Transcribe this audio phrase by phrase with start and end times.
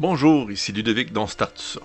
[0.00, 1.80] Bonjour, ici Ludovic Ça.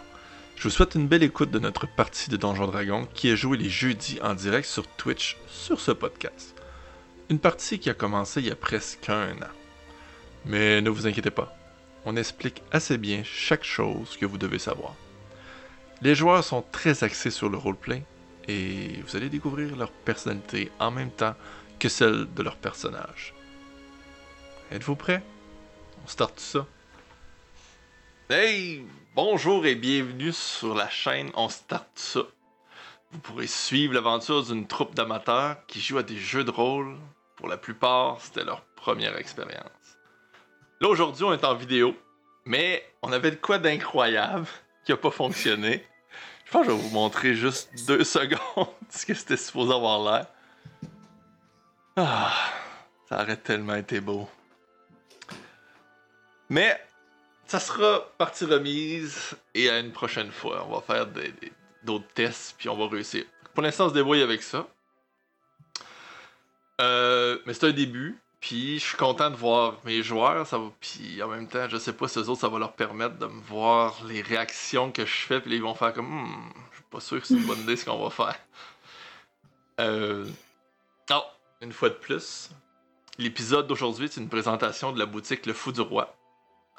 [0.56, 3.56] Je vous souhaite une belle écoute de notre partie de Donjon Dragon qui est jouée
[3.56, 6.60] les jeudis en direct sur Twitch sur ce podcast.
[7.30, 9.54] Une partie qui a commencé il y a presque un an.
[10.44, 11.56] Mais ne vous inquiétez pas,
[12.04, 14.96] on explique assez bien chaque chose que vous devez savoir.
[16.02, 18.04] Les joueurs sont très axés sur le roleplay
[18.48, 21.36] et vous allez découvrir leur personnalité en même temps
[21.78, 23.36] que celle de leur personnage.
[24.72, 25.22] Êtes-vous prêts?
[26.04, 26.66] On start tout.
[28.32, 28.86] Hey!
[29.16, 32.20] Bonjour et bienvenue sur la chaîne On Start ça.
[33.10, 36.96] Vous pourrez suivre l'aventure d'une troupe d'amateurs qui jouent à des jeux de rôle.
[37.38, 39.98] Pour la plupart, c'était leur première expérience.
[40.80, 41.96] Là, aujourd'hui, on est en vidéo,
[42.46, 44.46] mais on avait de quoi d'incroyable
[44.86, 45.84] qui a pas fonctionné.
[46.46, 50.04] Je pense que je vais vous montrer juste deux secondes ce que c'était supposé avoir
[50.04, 50.28] l'air.
[51.96, 52.36] Ah,
[53.10, 54.30] ça aurait tellement été beau.
[56.48, 56.80] Mais
[57.50, 60.68] ça sera partie remise et à une prochaine fois.
[60.70, 61.08] On va faire
[61.84, 63.24] d'autres tests puis on va réussir.
[63.56, 64.68] Pour l'instant, on se débrouille avec ça.
[66.80, 68.20] Euh, mais c'est un début.
[68.40, 70.48] Puis je suis content de voir mes joueurs.
[70.80, 73.26] Puis en même temps, je sais pas si eux autres, ça va leur permettre de
[73.26, 75.42] me voir les réactions que je fais.
[75.42, 77.76] Puis ils vont faire comme, Hmm, je suis pas sûr que c'est une bonne idée
[77.76, 78.40] ce qu'on va faire.
[79.80, 80.28] Euh...
[81.12, 81.24] Oh,
[81.62, 82.52] une fois de plus,
[83.18, 86.16] l'épisode d'aujourd'hui, c'est une présentation de la boutique Le Fou du Roi.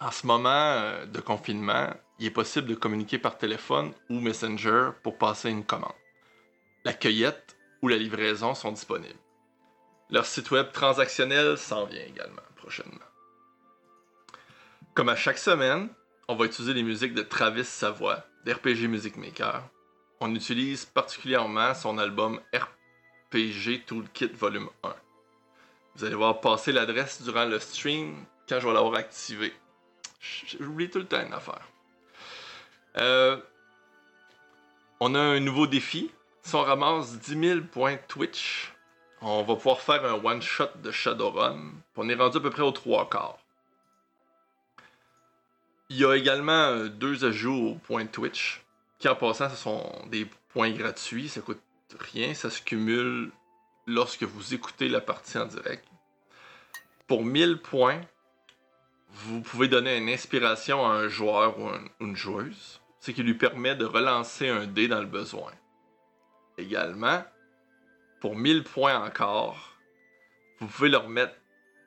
[0.03, 4.93] En ce moment euh, de confinement, il est possible de communiquer par téléphone ou Messenger
[5.03, 5.93] pour passer une commande.
[6.85, 9.19] La cueillette ou la livraison sont disponibles.
[10.09, 12.99] Leur site web transactionnel s'en vient également prochainement.
[14.95, 15.91] Comme à chaque semaine,
[16.29, 19.63] on va utiliser les musiques de Travis Savoie, d'RPG Music Maker.
[20.21, 24.95] On utilise particulièrement son album RPG Toolkit Volume 1.
[25.97, 29.53] Vous allez voir passer l'adresse durant le stream quand je vais l'avoir activé.
[30.21, 31.67] J'oublie tout le temps une affaire.
[32.99, 33.39] Euh,
[35.01, 36.11] on a un nouveau défi.
[36.43, 38.73] Si on ramasse 10 000 points Twitch,
[39.23, 41.73] on va pouvoir faire un one-shot de Shadowrun.
[41.97, 43.39] On est rendu à peu près aux trois quarts.
[45.91, 48.63] Il y a également euh, deux ajouts aux points Twitch,
[48.99, 51.61] qui en passant, ce sont des points gratuits, ça coûte
[51.99, 53.31] rien, ça se cumule
[53.87, 55.85] lorsque vous écoutez la partie en direct.
[57.07, 58.01] Pour 1000 points,
[59.13, 63.35] vous pouvez donner une inspiration à un joueur ou un- une joueuse, ce qui lui
[63.35, 65.53] permet de relancer un dé dans le besoin.
[66.59, 67.25] Également,
[68.21, 69.75] pour 1000 points encore,
[70.59, 71.35] vous pouvez leur mettre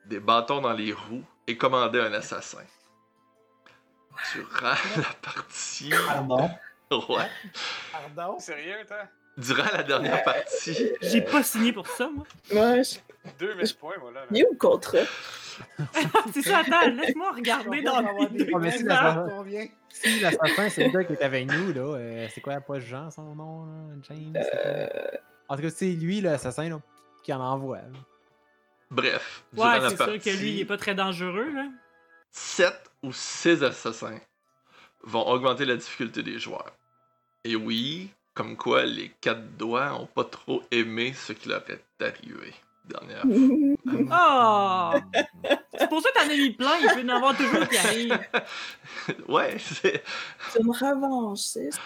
[0.06, 2.64] des bâtons dans les roues et commander un assassin.
[4.34, 5.90] Durant la partie.
[6.06, 6.50] Pardon?
[7.08, 7.30] Ouais.
[7.92, 8.38] Pardon?
[8.38, 9.08] Sérieux, toi?
[9.36, 12.24] Durant la dernière partie, J'ai pas signé pour ça, moi.
[12.52, 12.98] Ouais, je...
[13.38, 14.20] 2000 points, voilà.
[14.20, 14.26] là.
[14.30, 14.98] il est où le contrat?
[16.32, 18.50] c'est ça, attends, laisse-moi regarder dans les deux.
[18.58, 19.26] Mais si la-
[19.88, 23.10] Si l'assassin, c'est le gars qui est avec nous, là, euh, c'est quoi, pas Jean
[23.10, 23.72] son nom, là?
[24.08, 24.32] James?
[24.36, 24.86] Euh,
[25.48, 26.80] En tout cas, c'est lui, l'assassin, là,
[27.22, 27.78] qui en envoie.
[27.78, 27.84] là.
[28.90, 31.66] bref, durant Ouais, c'est sûr partie, que lui, il est pas très dangereux, là.
[32.30, 34.18] 7 ou 6 assassins
[35.02, 36.72] vont augmenter la difficulté des joueurs.
[37.44, 41.84] Et oui, comme quoi les quatre doigts ont pas trop aimé ce qui leur est
[42.02, 42.52] arrivé
[42.84, 45.00] dernière fois.
[45.06, 45.18] Oh!
[45.78, 47.78] c'est pour ça que t'en as mis plein, il peut y en avoir toujours qui
[47.78, 48.18] arrivent.
[49.28, 50.02] ouais, c'est.
[50.50, 51.80] c'est une revanche, c'est ça.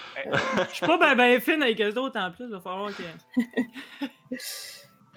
[0.70, 3.02] Je suis pas ben, ben fine avec eux autres en plus, il va falloir que.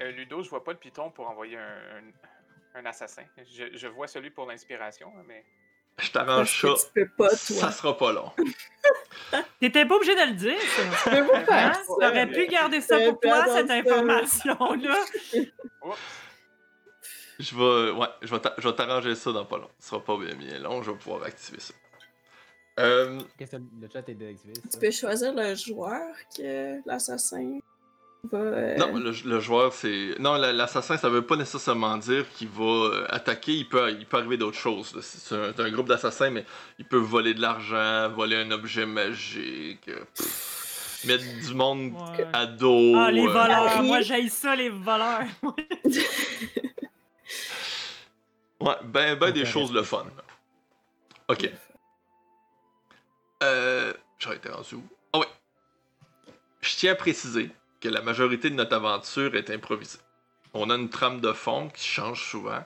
[0.02, 1.62] Euh, Ludo, je vois pas le piton pour envoyer un,
[2.78, 3.24] un- un assassin.
[3.53, 5.44] Je, je vois celui pour l'inspiration, mais.
[6.00, 6.68] Je t'arrange ça.
[6.70, 7.38] que tu peux pas, toi.
[7.38, 8.31] Ça sera pas long.
[9.59, 10.81] T'étais pas obligé de le dire, ça.
[11.12, 11.25] Tu Hein?
[11.46, 11.84] faire ça.
[11.88, 14.97] T'aurais pu garder ça pour toi, cette information-là.
[17.40, 19.70] Je vais, ouais, je vais t'a- je vais t'arranger ça dans pas long.
[19.80, 21.74] Ce sera pas bien, bien long, je vais pouvoir activer ça.
[22.80, 24.53] Euh, Qu'est-ce que le chat est désactivé?
[24.72, 26.06] Tu peux choisir le joueur
[26.38, 27.58] que l'assassin
[28.32, 28.38] va.
[28.38, 30.16] euh, Non, le, le joueur, c'est.
[30.20, 33.54] Non, la- l'assassin, ça veut pas nécessairement dire qu'il va euh, attaquer.
[33.54, 35.00] Il peut, il peut arriver d'autres choses.
[35.02, 36.46] C'est un, groupe d'assassins, mais
[36.80, 42.28] il peut voler de l'argent, voler un objet magique, euh, pff, mettre du monde Ouais.
[42.34, 42.94] à dos.
[42.97, 43.78] Ah, les euh, voleurs.
[43.79, 43.88] oui.
[43.88, 45.22] Moi, j'aille ça, les voleurs.
[48.59, 50.06] Ouais, ben, ben des choses le fun.
[51.28, 51.50] Ok.
[53.41, 53.91] Euh.
[54.20, 54.84] J'aurais été rendu où?
[55.14, 55.26] Ah ouais.
[56.62, 57.50] Je tiens à préciser
[57.81, 59.99] que la majorité de notre aventure est improvisée.
[60.53, 62.63] On a une trame de fond qui change souvent.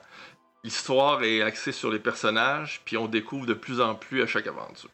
[0.62, 4.46] L'histoire est axée sur les personnages, puis on découvre de plus en plus à chaque
[4.46, 4.90] aventure.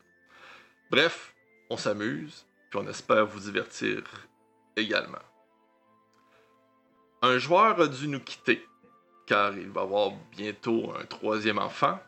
[0.91, 1.35] Bref,
[1.71, 4.03] on s'amuse, puis on espère vous divertir
[4.77, 5.19] également.
[7.23, 8.67] Un joueur a dû nous quitter,
[9.27, 11.99] car il va avoir bientôt un troisième enfant.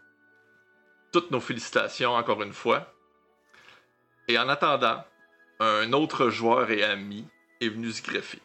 [1.13, 2.93] toutes nos félicitations encore une fois.
[4.27, 5.05] Et en attendant,
[5.61, 7.25] un autre joueur et ami
[7.65, 8.41] est venu se greffer.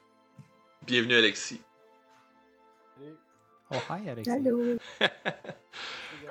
[0.83, 1.62] Bienvenue Alexis.
[3.71, 4.31] Oh, hi, Alexis.
[4.31, 4.77] Allô?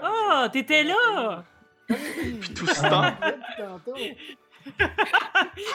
[0.03, 1.45] Oh, t'étais là!
[1.87, 3.15] Puis tout ce temps.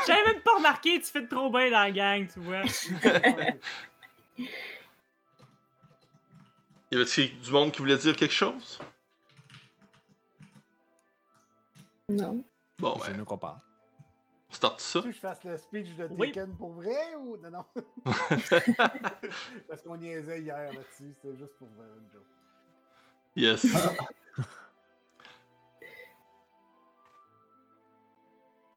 [0.06, 2.62] J'avais même pas remarqué, tu fais trop bien dans la gang, tu vois.
[4.38, 4.48] y
[6.92, 8.80] avait-il du monde qui voulait dire quelque chose?
[12.10, 12.44] Non.
[12.78, 13.60] Bon, C'est ben, nous qu'on parle.
[14.54, 15.00] On starte ça.
[15.02, 16.32] Tu veux que je fasse le speech de Oui.
[16.32, 17.38] Tekken pour vrai ou?
[17.38, 17.50] Non?
[17.50, 17.66] non?
[19.68, 22.22] Parce qu'on niaisait hier là-dessus, c'était juste pour euh, une joke.
[23.36, 23.66] Yes.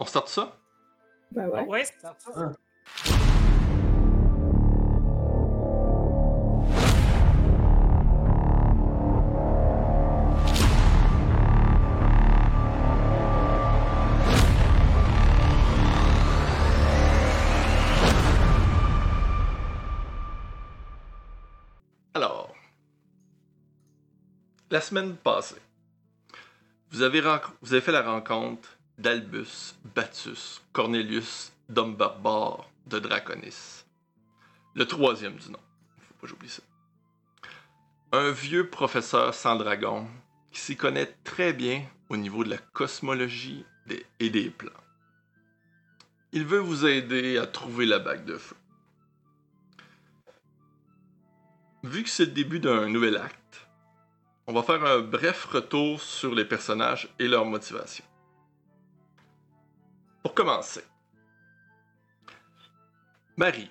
[0.00, 0.56] on starte ça?
[1.30, 1.64] Ben ouais.
[1.66, 1.84] Ouais.
[1.84, 2.16] Ça?
[2.26, 2.56] Ressemble-
[24.76, 25.62] la semaine passée,
[26.90, 27.22] vous avez,
[27.62, 33.86] vous avez fait la rencontre d'Albus, Batus, Cornelius, d'Homme Barbare, de Draconis.
[34.74, 35.58] Le troisième du nom.
[36.02, 36.62] Faut pas j'oublie ça.
[38.12, 40.06] Un vieux professeur sans dragon
[40.52, 43.64] qui s'y connaît très bien au niveau de la cosmologie
[44.20, 44.84] et des plans.
[46.32, 48.56] Il veut vous aider à trouver la bague de feu.
[51.82, 53.45] Vu que c'est le début d'un nouvel acte,
[54.46, 58.04] on va faire un bref retour sur les personnages et leurs motivations.
[60.22, 60.82] Pour commencer,
[63.36, 63.70] Marie,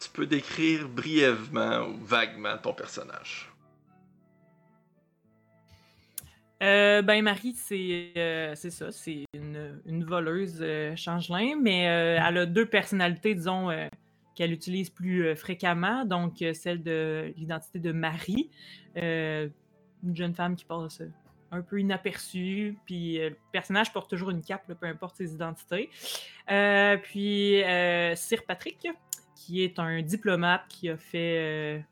[0.00, 3.52] tu peux décrire brièvement ou vaguement ton personnage.
[6.62, 12.46] Euh, ben Marie, c'est euh, ça, c'est une, voleuse euh, changelin, mais euh, elle a
[12.46, 13.88] deux personnalités, disons, euh,
[14.36, 16.04] qu'elle utilise plus fréquemment.
[16.04, 18.48] Donc, celle de l'identité de Marie,
[20.02, 21.02] une jeune femme qui passe
[21.52, 25.90] un peu inaperçue, puis euh, le personnage porte toujours une cape, peu importe ses identités.
[26.50, 28.88] Euh, puis, euh, Sir Patrick,
[29.36, 31.84] qui est un diplomate qui a fait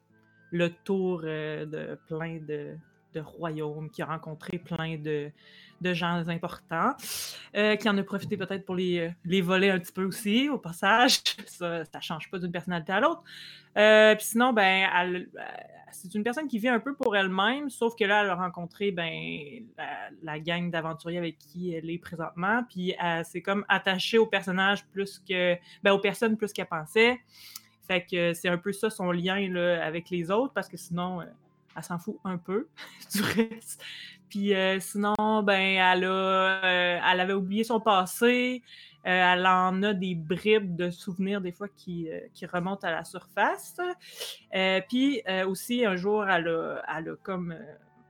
[0.51, 2.77] le tour de plein de
[3.15, 5.31] de royaume, qui a rencontré plein de,
[5.81, 6.95] de gens importants,
[7.57, 10.49] euh, qui en a profité peut-être pour les, euh, les voler un petit peu aussi,
[10.49, 11.23] au passage.
[11.47, 13.23] Ça, ça change pas d'une personnalité à l'autre.
[13.77, 15.27] Euh, Puis sinon, ben,
[15.93, 18.91] c'est une personne qui vit un peu pour elle-même, sauf que là, elle a rencontré
[18.93, 19.11] ben,
[19.77, 22.95] la, la gang d'aventuriers avec qui elle est présentement, puis
[23.25, 27.21] s'est comme attachée au personnage plus que, ben, aux personnes plus qu'elle pensait.
[27.87, 31.23] Fait que c'est un peu ça son lien là, avec les autres, parce que sinon,
[31.77, 32.69] elle s'en fout un peu
[33.15, 33.83] du reste.
[34.31, 38.63] Puis euh, sinon, ben, elle, a, euh, elle avait oublié son passé.
[39.07, 42.09] Euh, elle en a des bribes de souvenirs des fois qui,
[42.51, 43.77] remontent à la surface.
[44.89, 47.57] Puis aussi, un jour, elle a, comme...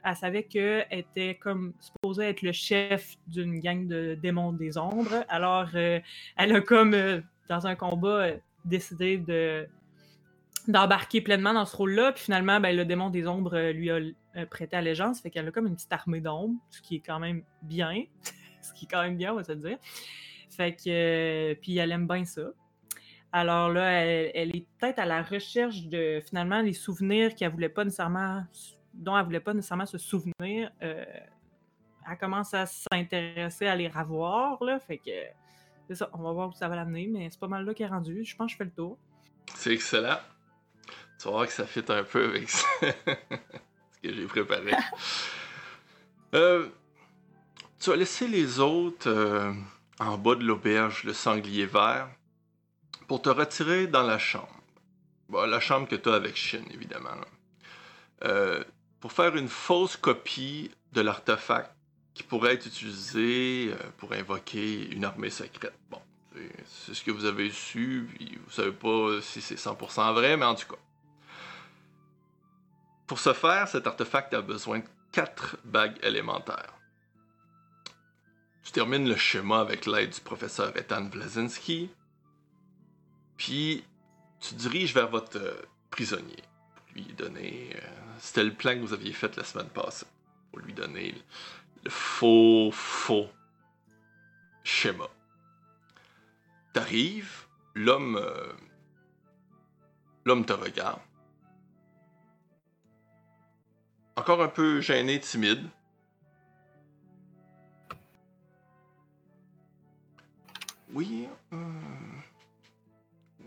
[0.04, 5.24] elle savait qu'elle était comme supposée être le chef d'une gang de démons des ombres.
[5.28, 6.02] Alors, elle
[6.36, 8.26] a comme, dans un combat,
[8.64, 9.66] décidé de
[10.68, 12.12] d'embarquer pleinement dans ce rôle-là.
[12.12, 13.98] Puis finalement, ben, le démon des ombres lui a
[14.36, 15.20] euh, prêté allégeance.
[15.20, 18.04] Fait qu'elle a comme une petite armée d'ombres, ce qui est quand même bien.
[18.62, 19.78] ce qui est quand même bien, on va se dire.
[20.50, 20.88] Fait que...
[20.88, 22.42] euh, puis elle aime bien ça.
[23.32, 27.84] Alors là, elle, est peut-être à la recherche de, finalement, les souvenirs qu'elle voulait pas
[27.84, 28.44] nécessairement...
[28.92, 30.70] dont elle voulait pas nécessairement se souvenir.
[30.82, 31.04] Euh,
[32.10, 34.78] elle commence à s'intéresser à les revoir, là.
[34.80, 35.10] Fait que...
[35.88, 37.88] C'est ça, on va voir où ça va l'amener, mais c'est pas mal là qu'elle
[37.88, 38.24] est rendue.
[38.24, 38.96] Je pense que je fais le tour.
[39.56, 40.18] C'est excellent.
[41.18, 42.64] Tu vas voir que ça fit un peu avec ce
[44.02, 44.72] que j'ai préparé.
[46.32, 46.68] Euh,
[47.80, 49.52] tu as laissé les autres euh,
[49.98, 52.08] en bas de l'auberge, le sanglier vert,
[53.08, 54.54] pour te retirer dans la chambre.
[55.32, 57.10] La chambre que tu as avec Shin, évidemment.
[58.22, 58.62] Euh,
[59.00, 61.74] pour faire une fausse copie de l'artefact
[62.14, 65.74] qui pourrait être utilisé pour invoquer une armée secrète.
[65.90, 66.00] Bon,
[66.64, 70.46] c'est ce que vous avez su, puis vous savez pas si c'est 100% vrai, mais
[70.46, 70.78] en tout cas.
[73.10, 76.72] Pour ce faire, cet artefact a besoin de 4 bagues élémentaires.
[78.62, 81.90] Tu termines le schéma avec l'aide du professeur Ethan Blazinski,
[83.36, 83.82] puis
[84.38, 86.40] tu diriges vers votre euh, prisonnier
[86.94, 87.72] lui donner.
[87.74, 87.80] euh,
[88.20, 90.06] C'était le plan que vous aviez fait la semaine passée.
[90.52, 91.20] Pour lui donner le,
[91.82, 93.28] le faux, faux
[94.62, 95.08] schéma.
[96.72, 98.14] T'arrives, l'homme.
[98.14, 98.52] euh,
[100.24, 101.00] l'homme te regarde.
[104.20, 105.66] encore un peu gêné, timide.
[110.92, 111.26] Oui.
[111.54, 111.56] Euh,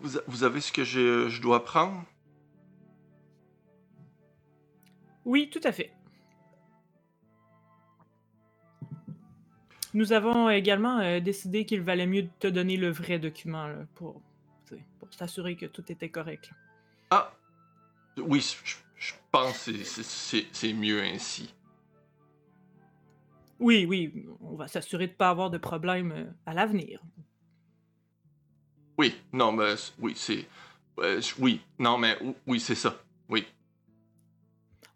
[0.01, 2.03] vous, avez ce que je, dois prendre?
[5.25, 5.93] Oui, tout à fait.
[9.93, 14.19] Nous avons également euh, décidé qu'il valait mieux te donner le vrai document pour,
[14.97, 16.49] pour s'assurer que tout était correct.
[17.11, 17.31] Ah!
[18.17, 21.53] Oui, je, je pense que c'est- mieux ainsi.
[23.59, 27.01] Oui, oui, on va s'assurer de ne pas avoir de problème euh, à l'avenir.
[28.97, 30.45] Oui, non, mais oui, c'est.
[30.99, 32.95] euh, oui, non, mais ou- oui, c'est ça.
[33.29, 33.45] Oui.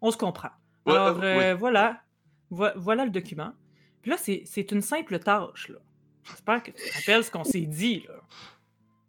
[0.00, 0.50] On se comprend.
[0.86, 1.44] Ouais, Alors, euh, oui.
[1.44, 2.02] euh, voilà.
[2.50, 3.52] Vo- voilà le document.
[4.00, 5.68] Puis là, c'est c'est une simple tâche.
[5.68, 5.78] là.
[6.24, 8.06] J'espère que tu te rappelles ce qu'on s'est dit.
[8.08, 8.14] là.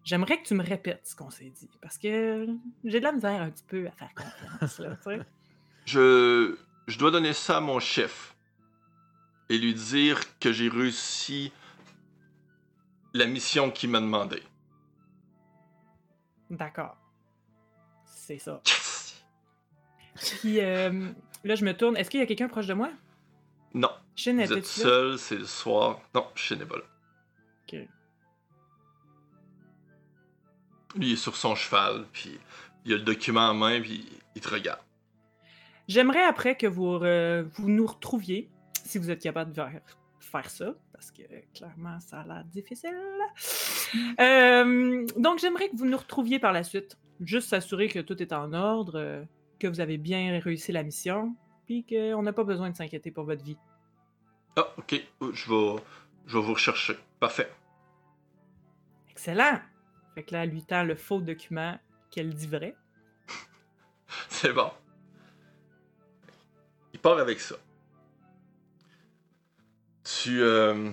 [0.03, 1.69] J'aimerais que tu me répètes ce qu'on s'est dit.
[1.81, 2.47] Parce que
[2.83, 4.79] j'ai de la misère un petit peu à faire confiance.
[4.79, 5.19] Là, tu sais.
[5.85, 8.35] Je, je dois donner ça à mon chef
[9.49, 11.51] et lui dire que j'ai réussi
[13.13, 14.41] la mission qu'il m'a demandé.
[16.49, 16.97] D'accord.
[18.05, 18.61] C'est ça.
[18.65, 19.23] Yes!
[20.39, 21.09] Puis euh,
[21.43, 21.97] là, je me tourne.
[21.97, 22.91] Est-ce qu'il y a quelqu'un proche de moi?
[23.73, 25.99] Non, Shin, vous êtes seul, c'est le soir.
[26.13, 26.83] Non, je n'est pas là.
[27.63, 27.87] Ok.
[30.95, 32.39] Lui il est sur son cheval, puis
[32.85, 34.79] il a le document en main, puis il te regarde.
[35.87, 38.49] J'aimerais après que vous, euh, vous nous retrouviez,
[38.85, 39.81] si vous êtes capable de faire,
[40.19, 42.95] faire ça, parce que clairement, ça a l'air difficile.
[44.19, 46.97] Euh, donc, j'aimerais que vous nous retrouviez par la suite.
[47.21, 49.23] Juste s'assurer que tout est en ordre, euh,
[49.59, 53.23] que vous avez bien réussi la mission, puis qu'on n'a pas besoin de s'inquiéter pour
[53.23, 53.57] votre vie.
[54.55, 55.01] Ah, ok,
[55.33, 55.81] je vais,
[56.27, 56.97] je vais vous rechercher.
[57.19, 57.51] Parfait.
[59.09, 59.59] Excellent!
[60.19, 61.79] Fait que là, elle lui tend le faux document
[62.11, 62.75] qu'elle dit vrai.
[64.27, 64.69] C'est bon.
[66.91, 67.55] Il part avec ça.
[70.03, 70.41] Tu.
[70.41, 70.91] Euh...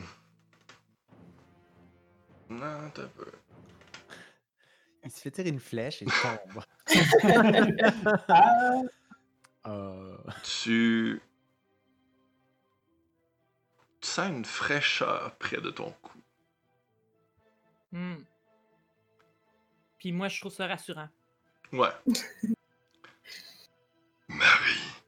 [2.49, 3.33] Non, t'as peu.
[5.03, 6.63] Il se fait tirer une flèche et il tombe.
[8.29, 8.85] Ah,
[9.67, 11.21] Euh, Tu.
[14.01, 16.17] Tu sens une fraîcheur près de ton cou.
[17.91, 18.19] Hmm.
[20.07, 21.09] Puis moi, je trouve ça rassurant.
[21.73, 21.91] Ouais.
[24.29, 25.03] Marie,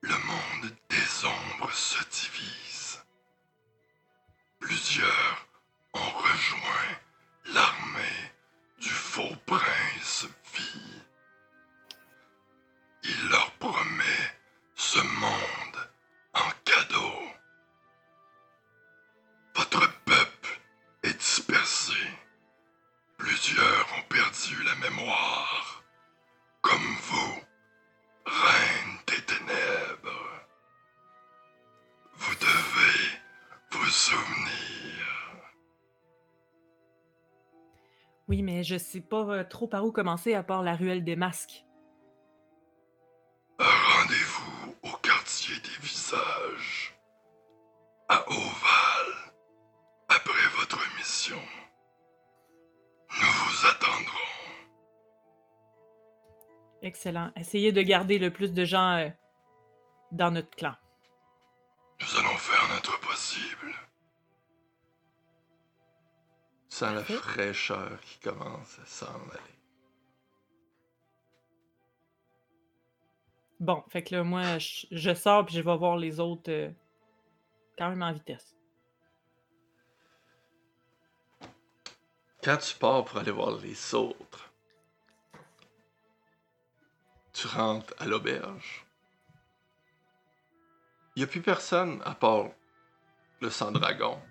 [0.00, 3.04] le monde des ombres se divise.
[4.58, 5.46] Plusieurs
[5.92, 6.96] ont rejoint
[7.52, 8.32] l'armée
[8.80, 11.02] du faux prince vie.
[13.04, 14.32] Il leur promet
[14.76, 15.57] ce monde
[38.68, 41.64] je sais pas euh, trop par où commencer à part la ruelle des masques.
[43.58, 46.94] Rendez-vous au quartier des visages.
[48.08, 49.08] À Oval.
[50.08, 51.38] Après votre mission.
[53.10, 54.52] Nous vous attendrons.
[56.82, 57.32] Excellent.
[57.36, 59.08] Essayez de garder le plus de gens euh,
[60.12, 60.74] dans notre clan.
[66.80, 69.58] La fraîcheur qui commence à s'en aller.
[73.58, 76.70] Bon, fait que là, moi, je, je sors puis je vais voir les autres euh,
[77.76, 78.54] quand même en vitesse.
[82.44, 84.52] Quand tu pars pour aller voir les autres,
[87.32, 88.86] tu rentres à l'auberge.
[91.16, 92.50] Il n'y a plus personne à part
[93.40, 94.22] le sang-dragon.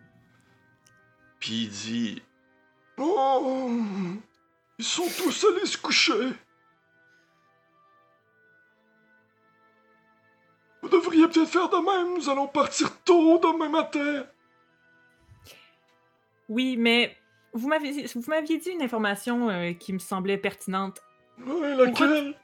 [1.40, 2.24] Puis il dit
[2.98, 3.70] Oh
[4.80, 6.32] Ils sont tous allés se coucher.
[10.82, 12.18] Vous devriez peut-être faire de même.
[12.18, 14.26] Nous allons partir tôt demain matin.
[16.50, 17.16] Oui, mais
[17.54, 21.02] vous m'aviez dit une information euh, qui me semblait pertinente.
[21.40, 22.36] Oui, laquelle?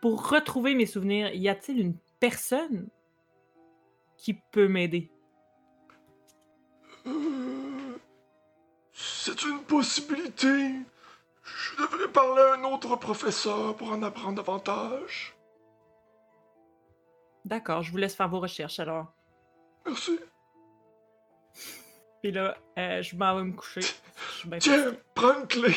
[0.00, 2.88] Pour retrouver mes souvenirs, y a-t-il une personne
[4.16, 5.10] qui peut m'aider?
[7.06, 7.53] Euh,
[9.26, 10.74] C'est une possibilité.
[11.44, 15.34] Je devrais parler à un autre professeur pour en apprendre davantage.
[17.46, 19.06] D'accord, je vous laisse faire vos recherches alors.
[19.86, 20.20] Merci.
[22.20, 23.80] Puis là, euh, je m'en vais me coucher.
[23.80, 24.98] Tiens, fatiguée.
[25.14, 25.74] prends une clé.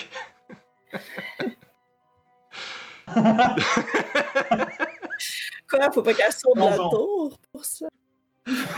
[5.70, 7.88] Quoi, faut pas qu'elle saute de la tour pour ça?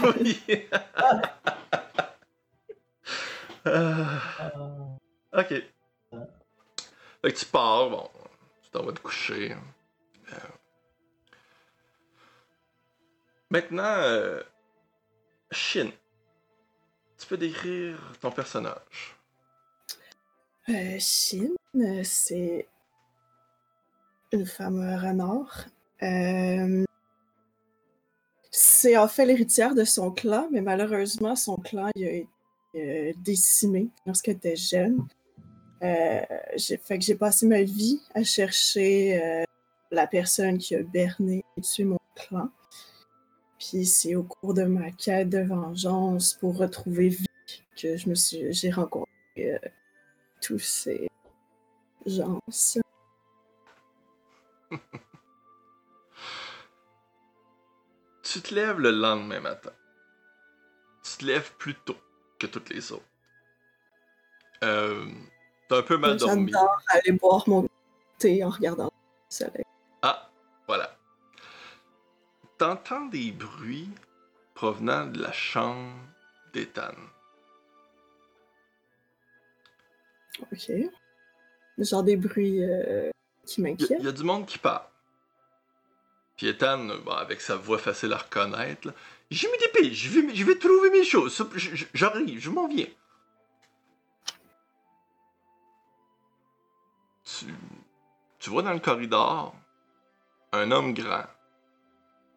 [0.04, 0.40] Oui.
[3.68, 4.06] Euh,
[5.34, 5.48] ok.
[7.22, 8.10] Fait que tu pars, bon,
[8.64, 9.56] tu t'en vas te coucher.
[10.32, 10.36] Euh,
[13.50, 14.42] Maintenant, euh...
[15.52, 15.90] Shin,
[17.18, 19.18] tu peux décrire ton personnage.
[20.70, 22.68] Euh, c'est
[24.32, 25.66] une femme renard.
[28.52, 32.12] C'est en fait l'héritière de son clan, mais malheureusement, son clan il a
[32.76, 35.08] euh, décimé lorsqu'elle était jeune.
[35.82, 36.22] Euh,
[36.84, 39.44] fait que j'ai passé ma vie à chercher euh,
[39.92, 42.50] la personne qui a berné et tué mon clan.
[43.58, 47.28] Puis c'est au cours de ma quête de vengeance pour retrouver Vic
[47.78, 49.58] que je me suis j'ai rencontré euh,
[50.42, 51.08] tous ces
[52.06, 52.40] gens.
[58.22, 59.72] Tu te lèves le lendemain matin.
[61.04, 61.98] Tu te lèves plus tôt
[62.40, 63.04] que toutes les autres.
[64.64, 65.06] Euh,
[65.68, 66.52] T'as un peu mal dormi.
[66.52, 67.68] J'adore aller boire mon
[68.18, 68.92] thé en regardant le
[69.30, 69.64] soleil.
[70.02, 70.30] Ah,
[70.68, 70.96] voilà.
[72.58, 73.90] T'entends des bruits
[74.56, 75.94] provenant de la chambre
[76.54, 76.94] d'Ethan.
[80.52, 80.72] Ok.
[81.78, 83.10] Genre des bruits euh,
[83.46, 84.04] qui Il y, m'inquiètent.
[84.04, 84.84] y a du monde qui parle.
[86.36, 88.94] Puis Ethan, bon, avec sa voix facile à reconnaître, là,
[89.32, 91.44] je me dépêche, je vais, je vais trouver mes choses.
[91.94, 92.88] J'arrive, je m'en viens.
[97.24, 97.46] Tu,
[98.40, 99.56] tu vois dans le corridor
[100.52, 101.26] un homme grand,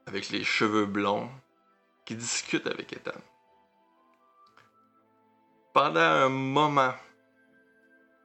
[0.07, 1.31] avec les cheveux blonds,
[2.05, 3.19] qui discute avec Ethan.
[5.73, 6.93] Pendant un moment,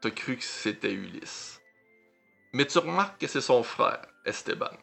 [0.01, 1.61] t'as cru que c'était Ulysse.
[2.51, 4.75] Mais tu remarques que c'est son frère, Esteban.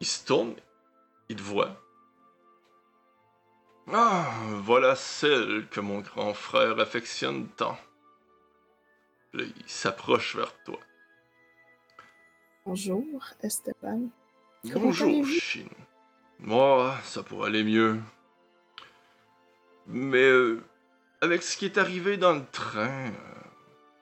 [0.00, 0.56] Il se tourne,
[1.28, 1.76] il te voit.
[3.92, 4.30] Ah,
[4.62, 7.76] voilà celle que mon grand frère affectionne tant.
[9.32, 10.78] Là, il s'approche vers toi.
[12.64, 13.04] Bonjour,
[13.42, 14.08] Esteban.
[14.72, 15.26] Comment Bonjour?
[15.26, 15.68] Chine.
[16.38, 18.00] Moi, ça pourrait aller mieux.
[19.86, 20.62] Mais euh,
[21.20, 23.42] avec ce qui est arrivé dans le train, euh,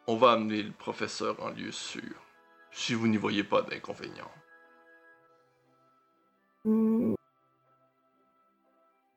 [0.06, 2.02] on va amener le professeur en lieu sûr.
[2.70, 4.30] Si vous n'y voyez pas d'inconvénient.
[6.64, 7.09] Hmm.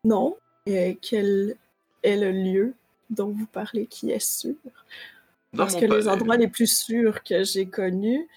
[0.04, 0.38] Non.
[0.66, 1.56] Et quel
[2.04, 2.74] est le lieu
[3.10, 4.56] dont vous parlez qui est sûr?
[5.54, 8.28] Dans Parce que les endroits les plus sûrs que j'ai connus,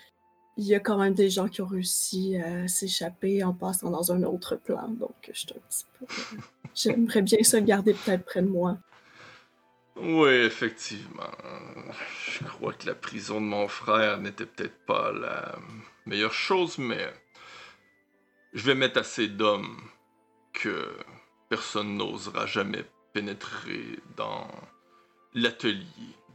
[0.57, 4.13] il y a quand même des gens qui ont réussi à s'échapper en passant dans
[4.13, 4.89] un autre plan.
[4.89, 6.07] Donc, je suis un petit peu.
[6.07, 6.41] euh,
[6.75, 8.79] J'aimerais bien ça garder peut-être près de moi.
[9.97, 11.31] Oui, effectivement.
[12.29, 15.59] Je crois que la prison de mon frère n'était peut-être pas la
[16.05, 17.13] meilleure chose, mais
[18.53, 19.81] je vais mettre assez d'hommes
[20.53, 20.97] que
[21.49, 24.49] personne n'osera jamais pénétrer dans
[25.35, 25.85] l'atelier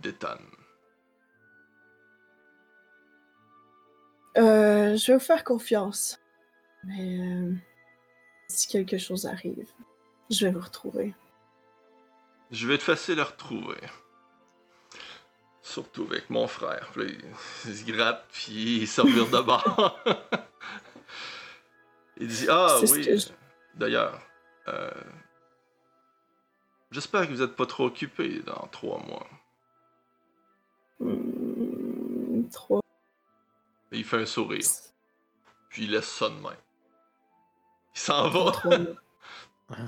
[0.01, 0.37] d'Ethan.
[4.37, 6.19] Euh, je vais vous faire confiance.
[6.83, 7.53] Mais euh,
[8.47, 9.67] si quelque chose arrive,
[10.29, 11.13] je vais vous retrouver.
[12.49, 13.77] Je vais être facile à retrouver.
[15.61, 16.91] Surtout avec mon frère.
[16.95, 19.99] Là, il, se gratte, puis il se revire de bord.
[22.17, 23.29] il dit Ah oui, je-
[23.75, 24.19] d'ailleurs,
[24.67, 24.91] euh,
[26.91, 29.27] j'espère que vous n'êtes pas trop occupé dans trois mois.
[30.99, 32.81] Hmm, trois.
[33.91, 34.65] Et il fait un sourire,
[35.69, 36.57] puis il laisse ça de même.
[37.95, 38.51] Il s'en va.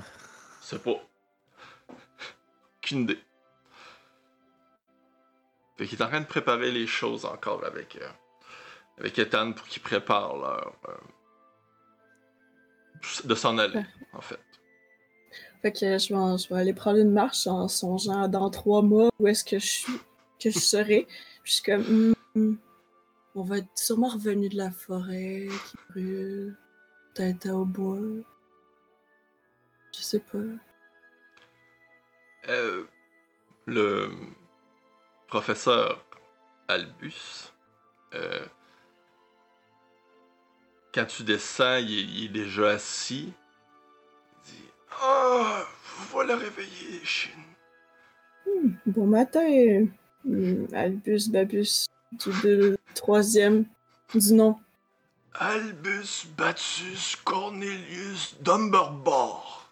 [0.60, 0.96] C'est pas.
[2.78, 3.22] Aucune idée.
[5.76, 8.08] Fait qu'il est en train de préparer les choses encore avec, euh,
[8.98, 10.74] avec Ethan pour qu'il prépare leur.
[10.88, 10.96] euh,
[13.24, 14.53] de s'en aller, en fait.
[15.64, 19.42] Fait que je vais, aller prendre une marche en songeant dans trois mois où est-ce
[19.42, 19.98] que je suis,
[20.38, 21.06] que je serai.
[21.42, 22.56] Puis je suis comme, Hmm, hmm,
[23.34, 26.54] on va être sûrement revenu de la forêt qui brûle,
[27.14, 27.96] peut-être au bois.
[29.96, 30.38] Je sais pas.
[32.50, 32.84] Euh,
[33.64, 34.10] le
[35.28, 36.04] professeur
[36.68, 37.54] Albus,
[38.12, 38.44] euh,
[40.92, 43.32] quand tu descends, il est déjà assis.
[45.00, 45.64] Ah,
[46.10, 47.30] voilà réveillé, Shin.
[48.46, 49.86] Hmm, bon matin,
[50.24, 53.64] hmm, Albus Babus, du deux- troisième
[54.14, 54.58] du nom.
[55.34, 59.68] Albus Battus Cornelius Dumberbor.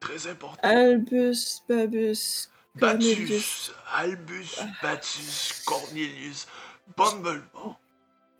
[0.00, 0.58] Très important.
[0.62, 3.72] Albus Babus Cornelius.
[3.94, 6.46] Albus Battus Cornelius
[6.98, 7.80] Bumblebor.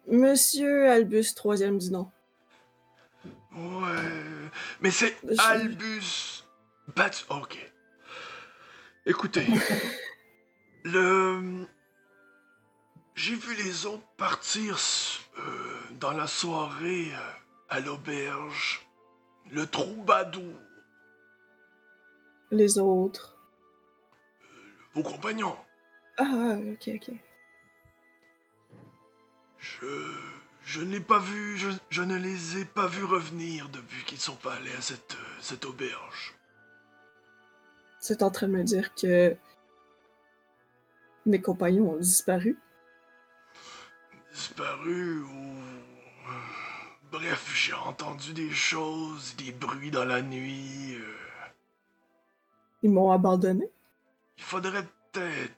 [0.07, 2.11] Monsieur Albus troisième du nom.
[3.55, 6.45] Ouais, mais c'est Je- Albus
[6.97, 7.25] Battus.
[7.31, 7.59] Ok.
[9.07, 9.47] Écoutez,
[10.85, 11.67] le.
[13.15, 14.77] J'ai vu les autres partir
[15.39, 17.31] euh, dans la soirée euh,
[17.69, 18.85] à l'auberge.
[19.51, 20.55] Le troubadour,
[22.51, 23.37] Les autres.
[24.95, 25.57] vos compagnons.
[26.17, 27.11] Ah, ok, ok.
[29.59, 29.87] Je.
[30.65, 34.19] Je ne l'ai pas vu, je, je ne les ai pas vus revenir depuis qu'ils
[34.21, 36.35] sont pas allés à cette, euh, cette auberge.
[38.01, 39.37] C'est en train de me dire que
[41.27, 42.59] mes compagnons ont disparu.
[44.33, 45.55] Disparu ou.
[47.13, 50.97] Bref, j'ai entendu des choses, des bruits dans la nuit.
[50.97, 51.15] euh,
[52.83, 53.71] Ils m'ont abandonné?
[54.37, 55.55] Il faudrait peut-être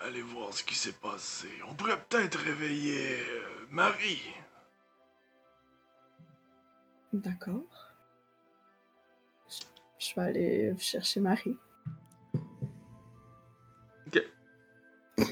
[0.00, 1.48] aller voir ce qui s'est passé.
[1.68, 4.22] On pourrait peut-être réveiller euh, Marie.
[7.12, 7.62] D'accord.
[9.98, 11.56] Je- vais aller chercher Marie.
[14.06, 14.22] Ok.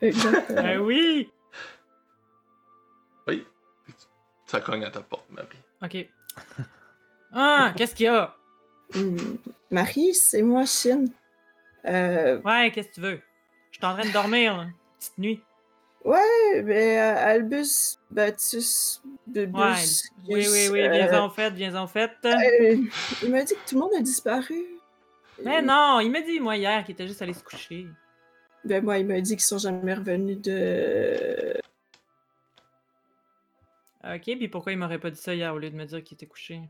[0.00, 0.62] Exactement.
[0.62, 1.32] Ben oui!
[3.26, 3.46] Oui.
[4.46, 5.58] Ça cogne à ta porte, Marie.
[5.82, 6.08] Ok.
[7.32, 8.34] Ah, qu'est-ce qu'il y a?
[8.94, 9.16] Hmm.
[9.70, 11.10] Marie, c'est moi, Chine.
[11.86, 13.20] Euh, Ouais, qu'est-ce que tu veux?
[13.70, 14.66] Je suis en train de dormir, là.
[14.98, 15.42] Petite nuit.
[16.04, 19.56] ouais, mais euh, Albus Batus Bubus.
[20.28, 20.34] Ouais.
[20.34, 22.12] Oui, oui, oui, euh, viens-en fait, viens-en fait.
[22.24, 22.76] euh,
[23.22, 24.62] il m'a dit que tout le monde a disparu.
[25.44, 27.86] Mais non, il m'a dit, moi, hier, qu'il était juste allé se coucher.
[28.64, 31.54] Ben moi, il m'a dit qu'ils sont jamais revenus de.
[34.04, 36.14] Ok, puis pourquoi il m'aurait pas dit ça hier au lieu de me dire qu'il
[36.16, 36.60] était couché?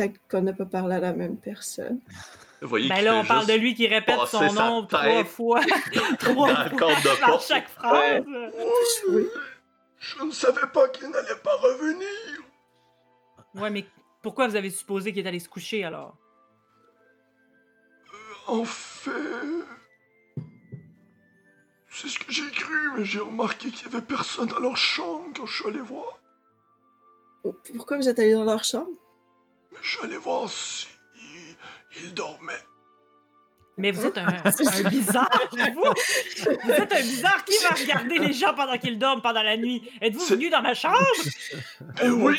[0.00, 2.00] Peut-être qu'on n'a pas parlé à la même personne.
[2.62, 5.60] Vous voyez Ben là, on parle de lui qui répète son nom trois fois.
[6.18, 7.46] trois fois porte.
[7.46, 8.24] chaque phrase.
[9.10, 9.26] Oui.
[9.98, 12.08] Je ne savais pas qu'il n'allait pas revenir.
[13.54, 13.84] Ouais, mais
[14.22, 16.16] pourquoi vous avez supposé qu'il est allé se coucher alors?
[18.46, 19.10] En fait.
[21.90, 25.26] C'est ce que j'ai cru, mais j'ai remarqué qu'il y avait personne dans leur chambre
[25.36, 26.18] quand je suis allé voir.
[27.76, 28.88] Pourquoi vous êtes allé dans leur chambre?
[29.82, 30.86] Je suis allé voir si.
[32.02, 32.52] Ils dormaient.
[33.76, 35.40] Mais vous êtes un, un bizarre,
[35.74, 35.92] vous!
[36.64, 39.82] Vous êtes un bizarre qui va regarder les gens pendant qu'ils dorment pendant la nuit.
[40.02, 40.98] Êtes-vous venu dans ma chambre?
[42.02, 42.38] Mon oui,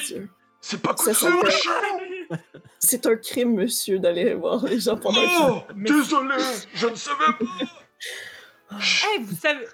[0.62, 2.38] c'est pas Ça coutume.
[2.77, 6.36] C'est un crime, monsieur, d'aller voir les gens pendant qu'ils Oh, désolé,
[6.75, 8.77] je ne savais pas.
[8.77, 9.65] Hey, vous savez.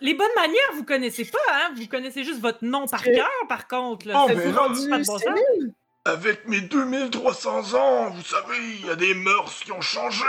[0.00, 1.74] Les bonnes manières, vous connaissez pas, hein?
[1.76, 4.08] Vous connaissez juste votre nom par cœur, par contre.
[4.08, 4.24] Là.
[4.24, 5.22] Oh, mais vous là, rend pas de bon sens?
[5.22, 5.72] sénile.
[6.06, 10.24] Avec mes 2300 ans, vous savez, il y a des mœurs qui ont changé.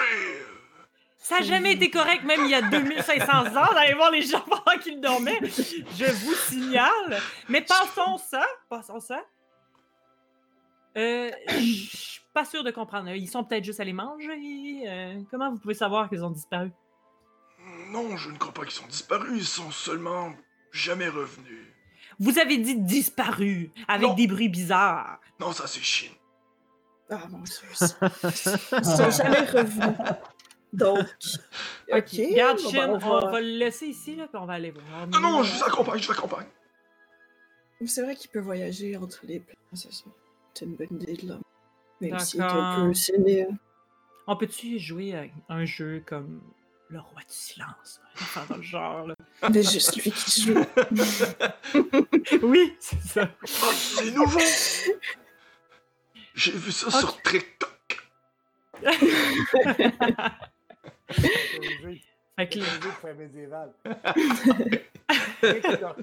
[1.17, 4.41] Ça n'a jamais été correct, même il y a 2500 ans, d'aller voir les gens
[4.41, 5.39] pendant qu'ils dormaient.
[5.43, 7.19] Je vous signale.
[7.49, 8.45] Mais passons ça.
[8.69, 9.21] Passons ça.
[10.97, 13.09] Euh, je suis pas sûr de comprendre.
[13.09, 14.83] Ils sont peut-être juste allés manger.
[14.87, 16.71] euh, comment vous pouvez savoir qu'ils ont disparu?
[17.89, 20.33] Non, je ne crois pas qu'ils sont disparus, ils sont seulement
[20.71, 21.65] jamais revenus.
[22.19, 24.13] Vous avez dit disparu, avec Non.
[24.13, 25.19] des bruits bizarres.
[25.39, 26.11] Non, ça c'est Chine.
[27.09, 27.53] Ah mon Dieu.
[28.23, 29.97] Ils sont jamais revenus.
[30.73, 30.99] Donc,
[31.91, 32.09] ok.
[32.11, 35.07] Regarde, ben, on, va- le laisser ici, là, puis on va aller voir.
[35.07, 36.47] Non, non, je vous accompagne, je vous accompagne.
[37.85, 40.05] C'est vrai qu'il peut voyager entre les plans, c'est ça.
[40.53, 41.43] C'est une bonne idée de l'homme.
[42.01, 43.47] Même s'il est un peu sénile.
[44.27, 46.41] On peut-tu jouer à un jeu comme
[46.89, 47.99] Le Roi du Silence?
[48.49, 49.15] dans le genre, là?
[49.51, 50.65] Mais juste lui qui joue.
[52.43, 53.29] Oui, c'est ça.
[53.43, 54.39] Oh, c'est nouveau.
[56.35, 58.09] J'ai vu ça sur TikTok.
[62.37, 63.71] Fait que, fin médiéval.
[65.41, 65.97] TikTok.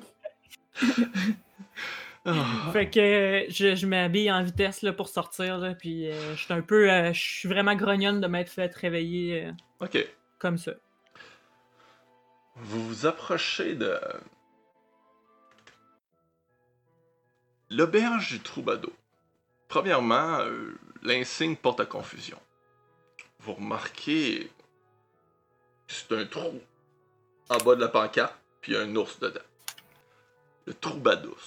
[2.73, 6.45] fait que euh, je, je m'habille en vitesse là, pour sortir, là, puis euh, je
[6.45, 6.91] suis un peu...
[6.91, 9.99] euh, je suis vraiment grognonne de m'être fait réveiller euh, Ok.
[10.43, 10.73] Comme ça.
[12.57, 13.97] Vous vous approchez de.
[17.71, 18.93] L'auberge du troubadour.
[19.69, 22.41] Premièrement, euh, l'insigne porte à confusion.
[23.39, 24.51] Vous remarquez
[25.87, 26.61] que c'est un trou
[27.49, 29.41] en bas de la pancarte, puis un ours dedans.
[30.67, 31.39] Le troubadour.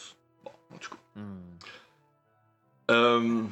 [0.46, 1.20] Bon, en tout cas.
[1.20, 1.58] Hmm.
[2.92, 3.44] Euh,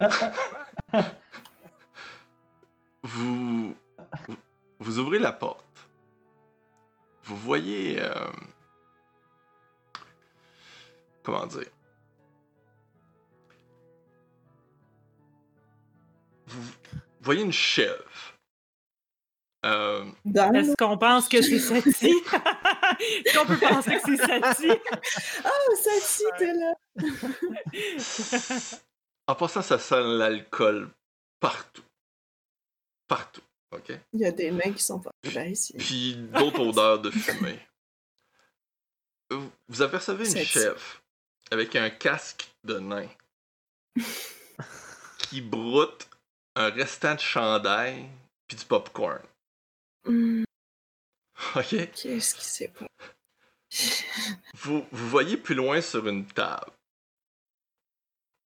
[3.02, 3.76] vous,
[4.78, 5.64] vous, ouvrez la porte.
[7.24, 8.00] Vous voyez.
[8.00, 8.30] euh,
[11.22, 11.68] comment dire?
[16.46, 16.62] Vous
[17.22, 18.34] voyez une chèvre.
[19.64, 22.06] Euh, Est-ce qu'on pense que c'est celle-ci?
[23.24, 24.68] Est-ce qu'on peut penser que c'est Sati?
[25.42, 26.74] Oh, Sati, t'es là!
[29.26, 30.90] En passant, ça sent l'alcool
[31.40, 31.82] partout.
[33.08, 33.40] Partout.
[33.76, 33.92] OK?
[34.12, 35.74] Il y a des mains qui sont pas là ici.
[35.78, 37.58] Puis d'autres odeurs de fumée.
[39.30, 41.02] Vous- apercevez une chef
[41.50, 43.08] avec un casque de nain
[45.18, 46.08] qui broute
[46.56, 48.08] un restant de chandail
[48.46, 49.22] puis du popcorn.
[50.04, 50.44] Hmm,
[51.56, 51.90] OK?
[51.92, 52.86] Qu'est-ce qui s'est passé?
[54.54, 56.70] Vous, vous voyez plus loin sur une table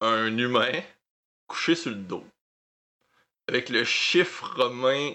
[0.01, 0.81] un humain
[1.47, 2.25] couché sur le dos
[3.49, 5.15] avec le chiffre romain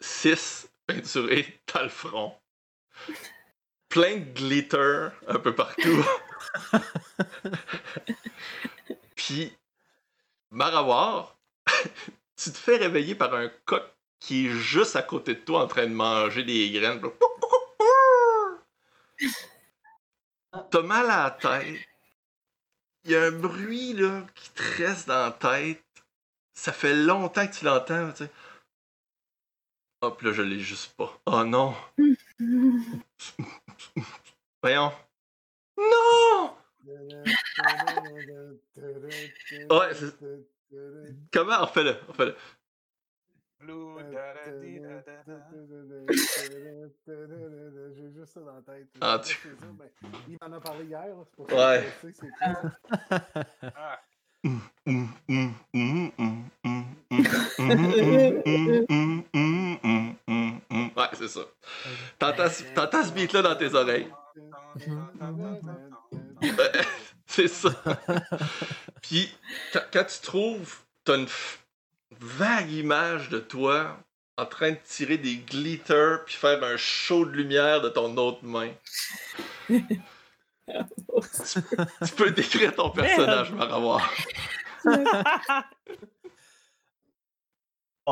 [0.00, 2.34] 6 peinturé dans le front.
[3.90, 6.04] Plein de glitter un peu partout.
[9.14, 9.54] Puis,
[10.50, 11.38] Marawar,
[12.36, 13.84] tu te fais réveiller par un coq
[14.18, 17.02] qui est juste à côté de toi en train de manger des graines.
[20.70, 21.80] T'as mal à la tête.
[23.04, 25.84] Il y a un bruit là, qui te reste dans la tête.
[26.54, 28.10] Ça fait longtemps que tu l'entends.
[28.12, 28.30] Tu sais.
[30.02, 31.18] Hop là, je l'ai juste pas.
[31.26, 31.74] Oh non!
[34.62, 34.92] Voyons.
[35.78, 36.54] Non!
[39.70, 40.16] Ouais, c'est-
[41.32, 41.62] Comment?
[41.62, 41.96] On fait le.
[42.08, 42.36] On fait le.
[47.94, 48.88] J'ai juste ça dans la tête.
[49.00, 49.38] Ah, tu-
[49.78, 49.90] mais
[50.28, 51.92] il m'en a parlé hier, c'est pour ça Ouais.
[52.02, 52.26] que je sais
[53.60, 53.70] c'est
[60.96, 61.40] Ouais, c'est ça.
[62.18, 62.48] T'entends
[63.04, 64.08] ce- beat-là dans tes oreilles.
[67.26, 67.70] C'est ça.
[69.00, 69.32] Puis,
[69.72, 71.28] quand, tu trouves, t'as une
[72.20, 73.96] vague image de toi
[74.36, 78.44] en train de tirer des glitters puis faire un show de lumière de ton autre
[78.44, 78.70] main.
[80.68, 84.08] Tu peux décrire ton personnage, Marawar.
[84.84, 84.94] Bon,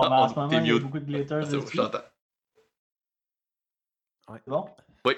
[0.02, 1.76] ben, en ce moment, il y a beaucoup de glitter C'est bon, dessus.
[1.76, 1.98] je t'entends.
[4.32, 4.64] C'est bon?
[5.04, 5.14] Oui.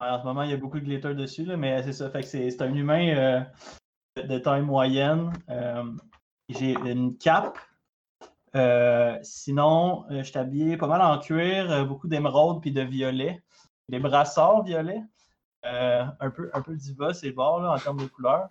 [0.00, 2.08] En ce moment, il y a beaucoup de glitter dessus, là, mais c'est ça.
[2.10, 3.44] Fait que c'est un humain
[4.16, 5.32] euh, de- taille moyenne.
[5.50, 5.84] Euh,
[6.48, 7.58] J'ai une cape.
[8.56, 13.42] Euh, sinon, je suis habillé pas mal en cuir, beaucoup d'émeraude puis de violet.
[13.90, 15.02] Des brassards violets.
[15.64, 18.48] Un, peu, un peu diva, c'est bord là, en termes de couleur.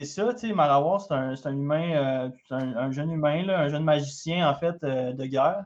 [0.00, 1.90] Ça, tu sais, Marawar, c'est un, un humain,
[2.26, 5.64] euh, un, un jeune humain, là, un jeune magicien, en fait, euh, de guerre.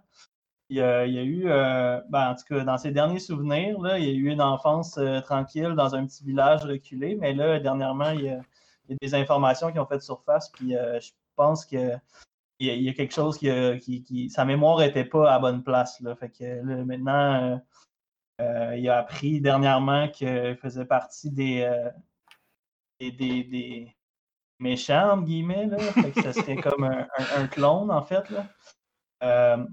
[0.71, 4.05] Il, y a- eu, euh, ben, en tout cas, dans ses derniers souvenirs, là, il
[4.07, 8.11] y a eu une enfance euh, tranquille dans un petit village reculé, mais là, dernièrement,
[8.13, 8.41] il y a,
[9.03, 11.93] des informations qui ont fait surface, puis je pense que
[12.59, 13.49] il y, a, quelque chose qui,
[13.81, 16.15] qui, qui- Sa mémoire n'était pas à bonne place, là.
[16.17, 17.61] Fait que là, maintenant,
[18.39, 21.69] il a appris dernièrement qu'il faisait partie des,
[23.01, 23.97] des- des
[24.63, 25.79] méchants, entre guillemets, là.
[25.79, 28.47] Fait que ça serait comme un, un- un clone, en fait, là.
[29.25, 29.67] Euh,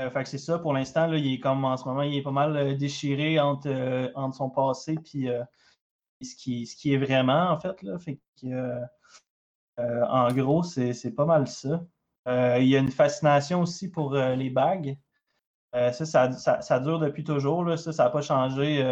[0.00, 2.16] euh, fait que c'est ça, pour l'instant, là, il est comme en ce moment, il
[2.16, 5.28] est pas mal euh, déchiré entre, entre son passé puis
[6.22, 7.82] ce, qui, ce qui est vraiment, en fait.
[7.82, 7.98] Là.
[7.98, 8.82] Fait que,
[9.78, 11.84] en gros, c'est c'est pas mal ça.
[12.26, 14.98] Il y a une fascination aussi pour les bagues.
[15.72, 17.64] Ça, ça, ça- ça dure depuis toujours.
[17.64, 17.76] Là.
[17.76, 18.82] Ça, ça n'a pas changé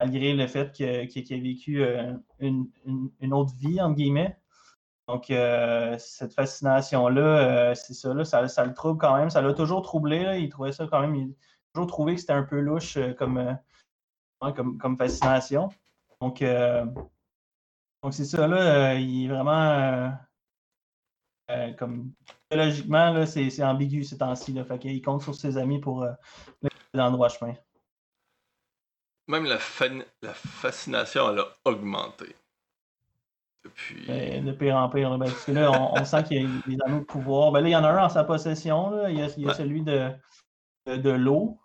[0.00, 2.68] malgré le fait qu'il qu'il a vécu euh, une,
[3.20, 4.36] une- autre vie, entre guillemets.
[5.08, 9.30] Donc, euh, cette fascination-là, euh, c'est ça, là, ça, le trouble quand même.
[9.30, 10.40] Ça l'a toujours troublé.
[10.40, 11.14] Il trouvait ça quand même.
[11.14, 11.34] Il a
[11.74, 13.58] toujours trouvé que c'était un peu louche comme,
[14.78, 15.68] comme, fascination.
[16.20, 16.38] Donc,
[18.12, 18.94] c'est ça, là.
[18.94, 20.12] il est vraiment.
[21.76, 22.12] comme.
[22.52, 24.54] Logiquement, c'est ambigu ces temps-ci.
[24.80, 27.54] qu'il compte sur ses amis pour le dans le droit chemin.
[29.30, 32.34] Même la, fan- la fascination, elle a augmenté.
[33.62, 34.04] Depuis.
[34.08, 35.10] Ben, de pire en pire.
[35.18, 37.52] ben, parce que là, on, on sent qu'il y a des anneaux de pouvoir.
[37.52, 38.90] Ben là, il y en a un en sa possession.
[38.90, 39.08] Là.
[39.10, 39.54] Il, y a, il y a Ouais.
[39.54, 40.10] celui de,
[40.86, 41.60] de, de l'eau.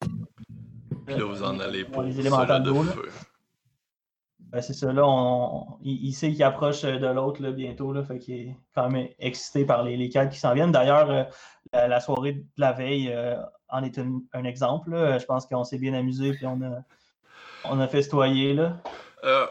[0.00, 3.08] Puis là, vous en allez pour les élémentaires de feu.
[4.38, 8.04] Ben, c'est ça, là, on, il, il sait qu'il approche de l'autre là, bientôt, là,
[8.04, 10.70] fait qu'il est quand même excité par les, les quêtes qui s'en viennent.
[10.70, 11.24] D'ailleurs, euh,
[11.72, 13.34] la, la soirée de la veille euh,
[13.74, 14.90] en est un, un exemple.
[14.90, 15.18] là.
[15.18, 16.82] Je pense qu'on s'est bien amusé, puis on a,
[17.64, 18.54] on a festoyé.
[18.54, 18.80] Là.
[19.24, 19.46] Euh,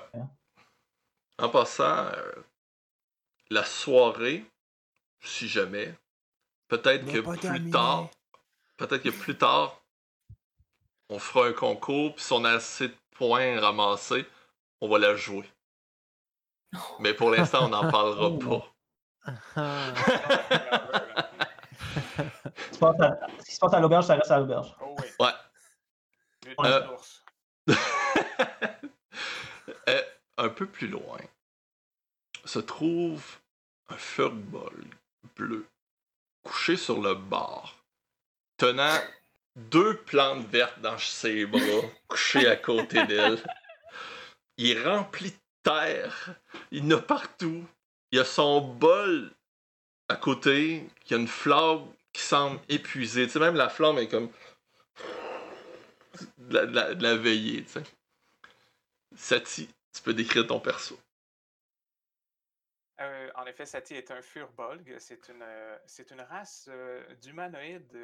[1.37, 2.31] en passant, euh,
[3.49, 4.45] la soirée,
[5.21, 5.93] si jamais,
[6.67, 8.09] peut-être que plus tard,
[8.77, 9.81] peut-être que plus tard,
[11.09, 14.25] on fera un concours, puis si on a assez de points ramassés,
[14.81, 15.45] on va la jouer.
[16.99, 18.37] Mais pour l'instant, on n'en parlera Oh.
[18.39, 18.69] pas.
[19.55, 19.93] Ah.
[22.55, 24.75] Ce qui se passe à- ce qui se passe à l'auberge, ça reste à l'auberge.
[24.81, 25.07] Oh oui.
[25.19, 25.31] Ouais,
[26.65, 26.87] Euh.
[29.87, 30.01] Euh,
[30.37, 31.17] un peu plus loin
[32.45, 33.37] se trouve
[33.89, 34.83] un furball
[35.35, 35.65] bleu
[36.43, 37.75] couché sur le bord,
[38.57, 38.97] tenant
[39.55, 41.61] deux plantes vertes dans ses bras,
[42.07, 43.41] couché à côté d'elle.
[44.57, 46.35] Il est rempli de terre,
[46.71, 47.65] il y en a partout.
[48.11, 49.31] Il y a son bol
[50.09, 53.25] à côté, qui a une flamme qui semble épuisée.
[53.25, 54.31] Tu sais, même la flamme est comme
[56.37, 57.83] de la, veillée, tu sais.
[59.15, 60.99] Sati, tu peux décrire ton perso.
[62.99, 64.95] Euh, en effet, Sati est un furbolg.
[64.99, 65.77] C'est une, euh,
[66.11, 67.97] une race euh, d'humanoïdes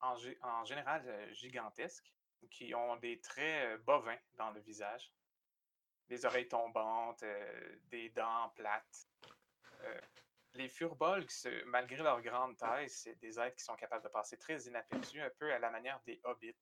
[0.00, 1.02] en, en général
[1.32, 2.12] gigantesques
[2.50, 5.12] qui ont des traits bovins dans le visage.
[6.08, 7.24] Des oreilles tombantes,
[7.90, 9.08] des dents plates.
[10.54, 11.30] Les furbolgs,
[11.66, 15.30] malgré leur grande taille, c'est des êtres qui sont capables de passer très inaperçus, un
[15.30, 16.54] peu à la manière des hobbits.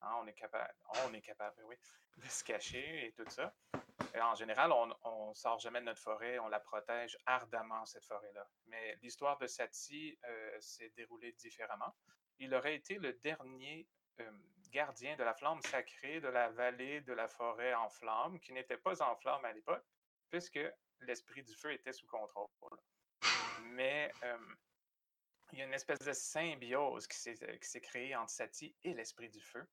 [0.00, 0.72] Hein, on est capable,
[1.04, 1.22] on est
[1.64, 1.76] oui,
[2.16, 3.54] de se cacher et tout ça.
[4.20, 8.48] En général, on ne sort jamais de notre forêt, on la protège ardemment, cette forêt-là.
[8.66, 11.94] Mais l'histoire de Sati euh, s'est déroulée différemment.
[12.38, 13.86] Il aurait été le dernier
[14.20, 14.30] euh,
[14.70, 18.78] gardien de la flamme sacrée de la vallée de la forêt en flamme, qui n'était
[18.78, 19.84] pas en flamme à l'époque,
[20.30, 20.60] puisque
[21.00, 22.48] l'esprit du feu était sous contrôle.
[23.56, 24.14] Mais
[25.52, 29.40] il y a une espèce de symbiose qui s'est créée entre Sati et l'esprit du
[29.40, 29.66] feu.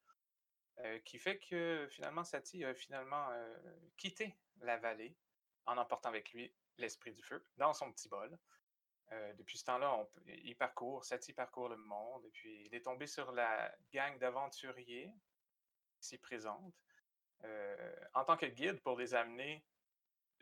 [1.06, 3.30] Qui fait que finalement Sati a finalement
[3.98, 5.16] quitté la vallée
[5.66, 8.36] en emportant avec lui l'esprit du feu dans son petit bol.
[9.36, 13.32] Depuis ce temps-là, il parcourt, Sati parcourt le monde, et puis il est tombé sur
[13.34, 15.12] la gang d'aventuriers
[16.00, 16.74] qui s'y présente.
[18.14, 19.64] En tant que guide pour les amener,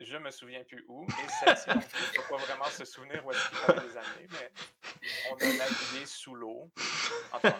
[0.00, 3.24] je me souviens plus où, et Sati non plus, ne peut pas vraiment se souvenir
[3.24, 4.52] où est-ce qu'il les amener, mais
[5.30, 6.70] on a navigué sous l'eau,
[7.32, 7.54] enfin,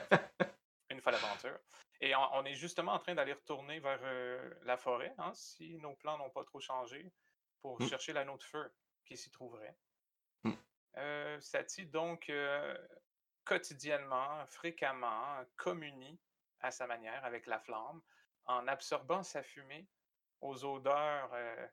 [0.91, 1.59] une fois l'aventure.
[2.01, 5.77] Et on, on est justement en train d'aller retourner vers euh, la forêt, hein, si
[5.79, 7.11] nos plans n'ont pas trop changé,
[7.61, 7.89] pour Mm.
[7.89, 8.73] chercher l'anneau de feu
[9.05, 9.77] qui s'y trouverait.
[10.45, 10.53] Mm.
[10.97, 12.75] Euh, Sati, donc, euh,
[13.45, 16.19] quotidiennement, fréquemment, communie
[16.61, 18.01] à sa manière avec la flamme,
[18.47, 19.87] en absorbant sa fumée
[20.41, 21.67] aux odeurs, euh,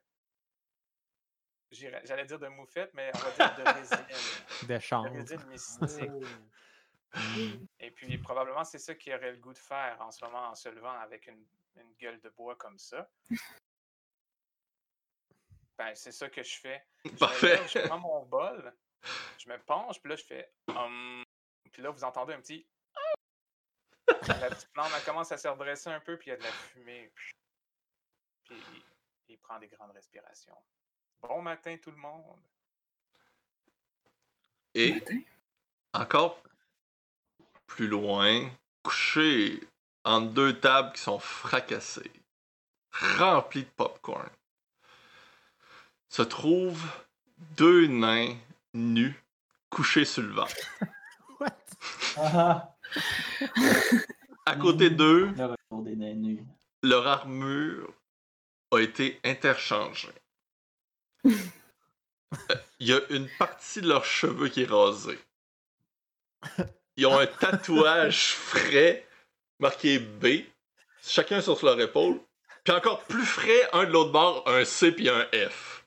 [1.70, 4.06] j'allais dire de moufette, mais on va dire de résine,
[4.62, 5.10] De de chanvre.
[5.12, 6.10] résine mystique.
[7.80, 10.54] Et puis, probablement, c'est ça qu'il aurait le goût de faire en ce moment en
[10.54, 11.44] se levant avec une,
[11.76, 13.08] une gueule de bois comme ça.
[15.78, 16.84] Ben, c'est ça que je fais.
[17.04, 17.60] Je Parfait.
[17.68, 18.74] je prends mon bol,
[19.38, 21.22] je me penche, puis là, je fais hum.
[21.72, 22.66] Puis là, vous entendez un petit.
[24.26, 26.42] La petite plante, elle commence à se redresser un peu, puis il y a de
[26.42, 27.12] la fumée.
[27.14, 27.32] Puis
[28.50, 28.82] il,
[29.28, 30.56] il prend des grandes respirations.
[31.22, 32.22] Bon matin, tout le monde.
[34.74, 34.94] Et
[35.92, 36.40] encore
[37.66, 38.48] plus loin,
[38.82, 39.60] couché
[40.04, 42.12] entre deux tables qui sont fracassées,
[42.92, 44.28] remplies de popcorn,
[46.08, 46.88] se trouvent
[47.56, 48.34] deux nains
[48.74, 49.14] nus
[49.70, 50.56] couchés sur le ventre.
[51.40, 51.56] What?
[52.16, 52.74] Ah,
[54.46, 55.32] À côté d'eux,
[56.82, 57.92] leur armure
[58.72, 60.08] a été interchangée.
[62.80, 65.18] Il y a une partie de leurs cheveux qui est rasée.
[66.96, 69.06] Ils ont un tatouage frais
[69.58, 70.44] marqué B,
[71.02, 72.20] chacun sur leur épaule.
[72.64, 75.86] Puis encore plus frais, un de l'autre bord, un C puis un F.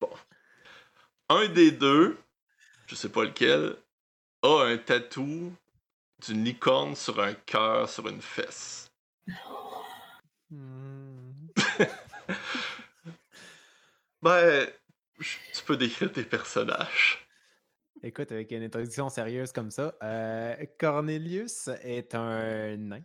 [0.00, 0.10] Bon.
[1.28, 2.18] Un des deux,
[2.86, 3.76] je sais pas lequel,
[4.42, 5.52] a un tatou
[6.26, 8.90] d'une licorne sur un cœur sur une fesse.
[10.50, 10.75] Hmm.
[14.26, 14.66] Ben,
[15.20, 17.28] tu peux décrire tes personnages.
[18.02, 23.04] Écoute, avec une introduction sérieuse comme ça, euh, Cornelius est un nain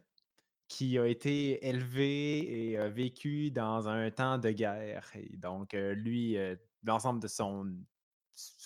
[0.67, 5.11] qui a été élevé et a vécu dans un temps de guerre.
[5.33, 7.71] Donc, euh, lui, euh, l'ensemble de son.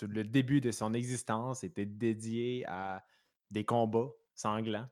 [0.04, 3.06] le début de son existence était dédié à
[3.52, 4.88] des combats sanglants.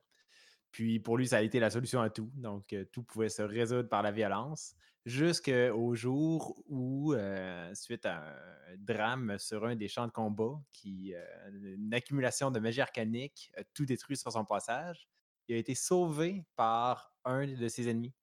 [0.70, 2.30] Puis pour lui, ça a été la solution à tout.
[2.34, 4.74] Donc, tout pouvait se résoudre par la violence.
[5.04, 11.14] Jusqu'au jour où, euh, suite à un drame sur un des champs de combat, qui,
[11.14, 15.06] euh, une accumulation de magie arcanique a tout détruit sur son passage,
[15.48, 18.14] il a été sauvé par un de ses ennemis.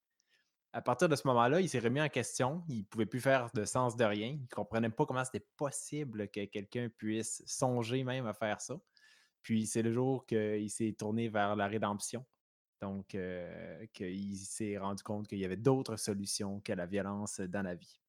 [0.73, 2.63] À partir de ce moment-là, il s'est remis en question.
[2.69, 4.27] Il ne pouvait plus faire de sens de rien.
[4.29, 8.79] Il ne comprenait pas comment c'était possible que quelqu'un puisse songer même à faire ça.
[9.43, 12.25] Puis c'est le jour qu'il s'est tourné vers la rédemption.
[12.81, 17.61] Donc, euh, qu'il s'est rendu compte qu'il y avait d'autres solutions que la violence dans
[17.61, 17.99] la vie.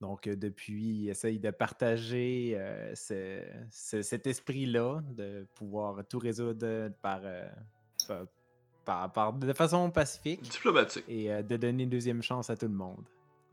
[0.00, 6.18] Donc, euh, depuis, il essaye de partager euh, ce- ce- cet esprit-là, de pouvoir tout
[6.18, 7.48] résoudre par, euh,
[8.08, 8.26] par,
[8.84, 11.04] par, par- de façon pacifique Diplomatique.
[11.08, 13.04] et euh, de donner une deuxième chance à tout le monde.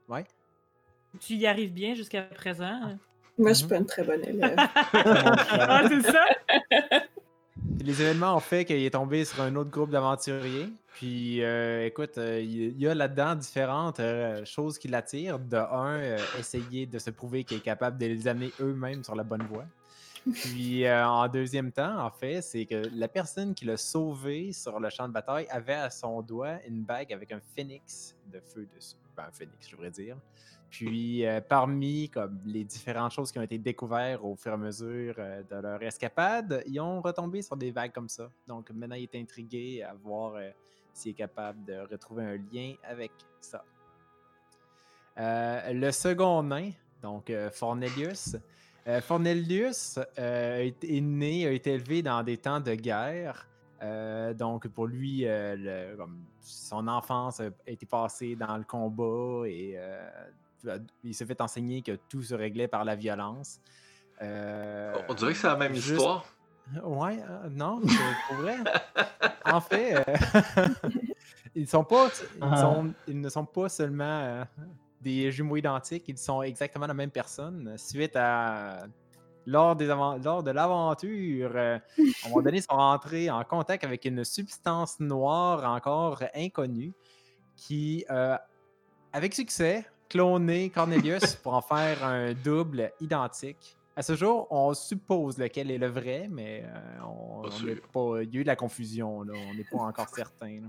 [0.10, 0.26] Ouais?
[1.20, 2.98] Tu y arrives bien jusqu'à présent?
[3.38, 3.70] Moi, je suis Mhm.
[3.70, 4.56] pas une très bonne élève.
[4.94, 6.26] ah, c'est ça?
[7.86, 10.70] Les événements ont fait qu'il est tombé sur un autre groupe d'aventuriers.
[10.94, 15.38] Puis, euh, écoute, euh, il y a là-dedans différentes euh, choses qui l'attirent.
[15.38, 19.16] De un, euh, essayer de se prouver qu'il est capable de les amener eux-mêmes sur
[19.16, 19.66] la bonne voie.
[20.34, 24.90] Puis, en deuxième temps, en fait, c'est que la personne qui l'a sauvé sur le
[24.90, 29.03] champ de bataille avait à son doigt une bague avec un phénix de feu dessus.
[29.16, 30.18] Ben, un phénix, je voudrais dire.
[30.74, 34.58] Puis, euh, parmi comme, les différentes choses qui ont été découvertes au fur et à
[34.58, 38.32] mesure euh, de leur escapade, ils ont retombé sur des vagues comme ça.
[38.48, 40.50] Donc, maintenant, il est intrigué à voir euh,
[40.92, 43.64] s'il est capable de retrouver un lien avec ça.
[45.16, 46.72] Le second nain,
[47.04, 48.36] donc Fornelius.
[49.04, 53.48] Fornelius est né, a été élevé dans des temps de guerre.
[53.84, 55.56] Euh, donc, pour lui, euh,
[55.92, 61.42] le- comme son enfance a été passée dans le combat et euh, il s'est fait
[61.42, 63.60] enseigner que tout se réglait par la violence.
[64.22, 66.26] Euh, On dirait que c'est la même juste- histoire.
[66.82, 67.98] Ouais, euh, non, c'est
[68.30, 68.56] pour vrai.
[69.46, 70.04] en fait, euh,
[71.56, 72.08] ils, sont pas,
[72.38, 72.56] ils, Ah.
[72.62, 74.46] sont- ils ne sont pas seulement euh,
[75.02, 77.74] des jumeaux identiques, ils sont exactement la même personne.
[77.78, 78.86] Suite à.
[79.46, 83.84] Lors, des lors de l'aventure, euh, à un moment donné, ils sont rentrés en contact
[83.84, 86.94] avec une substance noire encore inconnue
[87.56, 88.38] qui, euh,
[89.12, 93.76] avec succès, cloné Cornelius pour en faire un double identique.
[93.96, 98.34] À ce jour, on suppose lequel est le vrai, mais euh, on, Pas on il
[98.34, 100.62] y a eu de la confusion, là, on n'est pas encore certain.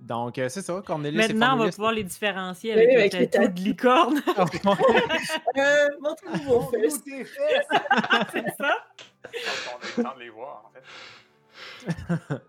[0.00, 3.12] Donc, euh, c'est ça, Cornelius et Maintenant, on va pouvoir les différencier Oui, avec, avec
[3.14, 4.20] le tatou de licorne.
[5.58, 7.02] Euh, montrez-nous vos Montre-nous fesses.
[7.02, 7.66] tes fesses!
[8.32, 8.76] c'est ça?
[9.24, 12.40] On a le temps de les voir, en fait.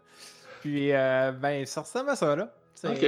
[0.61, 2.53] Puis, euh, ben, ça ressemble à ça, là.
[2.83, 3.05] Ok.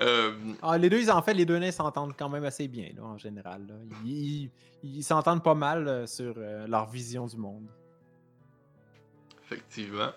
[0.00, 2.90] Euh, Ah, les deux, ils- en fait, les deux nains s'entendent quand même assez bien,
[2.96, 3.66] là, en général.
[3.66, 3.74] là.
[4.04, 7.66] Ils s'entendent pas mal euh, sur euh, leur vision du monde.
[9.44, 10.10] effectivement.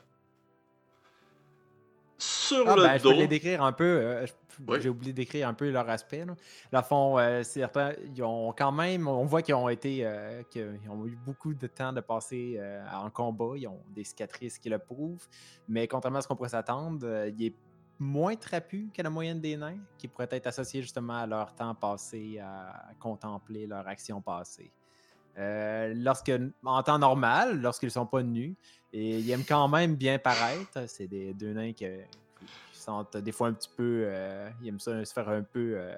[2.55, 3.19] Sur Ah, le ben, je peux dos.
[3.19, 3.83] les décrire un peu.
[3.83, 4.25] euh,
[4.67, 4.79] Oui.
[4.81, 6.25] J'ai oublié d'écrire un peu leur aspect.
[6.71, 6.83] Là.
[6.83, 11.05] Fond, euh, certains, ils ont quand même, on voit qu'ils ont été, euh, qu'ils ont
[11.07, 12.59] eu beaucoup de temps de passer
[12.93, 13.53] en combat.
[13.55, 15.25] Ils ont des cicatrices qui le prouvent.
[15.67, 17.55] Mais contrairement à ce qu'on pourrait s'attendre, il est
[17.99, 21.75] moins trapu que la moyenne des nains, qui pourrait être associé justement à leur temps
[21.75, 24.71] passé à contempler leur action passée.
[25.37, 26.31] Euh, lorsque,
[26.65, 28.55] en temps normal, lorsqu'ils ne sont pas nus,
[28.91, 30.83] et ils aiment quand même bien paraître.
[30.87, 31.85] C'est des deux nains qui,
[33.21, 34.03] des fois un petit peu.
[34.07, 35.73] euh, ils aiment ça se faire un peu.
[35.77, 35.95] euh,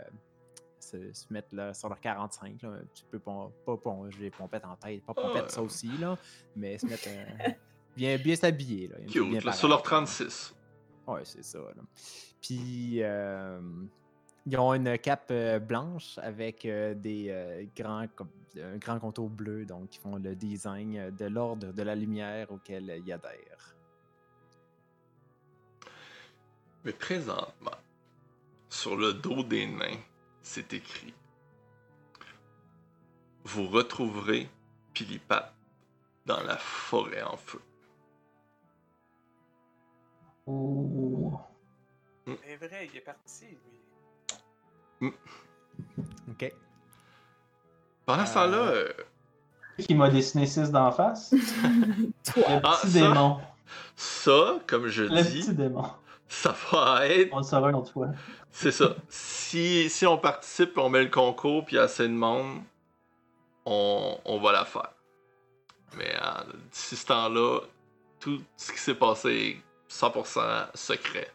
[0.80, 4.66] se, se mettre là, sur leur 45, là, un petit peu pom- pas pongé, pompette
[4.66, 5.50] en tête, pas pompette ouais.
[5.50, 6.18] ça aussi, là,
[6.58, 7.50] mais se mettre euh,
[7.96, 8.90] bien, bien s'habiller.
[8.90, 10.08] Là, bien Cute, là, sur leur paraître.
[10.08, 10.54] 36.
[11.08, 11.60] Ouais, c'est ça.
[11.60, 11.82] là.
[12.42, 13.62] Puis, euh,
[14.46, 15.32] ils ont une cape
[15.66, 18.06] blanche avec des grands,
[18.62, 23.02] un grand contour bleu, donc ils font le design de l'ordre de la lumière auquel
[23.06, 23.73] ils adhèrent.
[26.86, 27.78] Mais présentement,
[28.70, 30.00] sur le dos des nains,
[30.42, 31.14] c'est écrit
[33.46, 34.50] Vous retrouverez
[34.94, 35.54] Pilipat
[36.26, 37.62] dans la forêt en feu.
[40.46, 41.40] Oh.
[42.26, 43.46] C'est vrai, il est parti,
[45.02, 45.12] lui.
[46.30, 46.54] OK.
[48.06, 48.94] Pendant ce temps-là, Euh,
[49.80, 51.30] euh, Qui m'a dessiné 6 d'en face?
[51.30, 52.44] Toi.
[52.50, 53.00] Le Ah, petit ça?
[53.00, 53.40] démon.
[53.96, 55.90] ça, comme je Le dis, petit démon.
[56.34, 57.30] Ça va être.
[57.34, 58.08] On le saura une autre fois.
[58.52, 58.96] C'est ça.
[59.10, 62.62] Si, si on participe, on met le concours, puis il y a assez de monde,
[63.66, 64.92] on, on va la faire.
[65.98, 67.60] Mais euh, d'ici ce temps-là,
[68.20, 69.30] tout ce qui s'est passé
[69.90, 71.32] est 100% secret.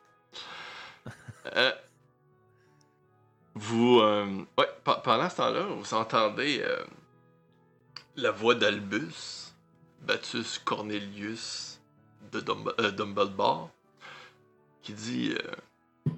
[1.57, 1.73] Euh,
[3.55, 4.01] vous.
[4.01, 6.85] euh, ouais, pe- pendant ce temps-là, vous entendez euh,
[8.17, 9.53] la voix d'Albus,
[10.03, 11.81] Batus Cornelius
[12.33, 13.71] de Dumb- Dumbledore,
[14.89, 15.35] qui dit.
[15.35, 16.13] euh,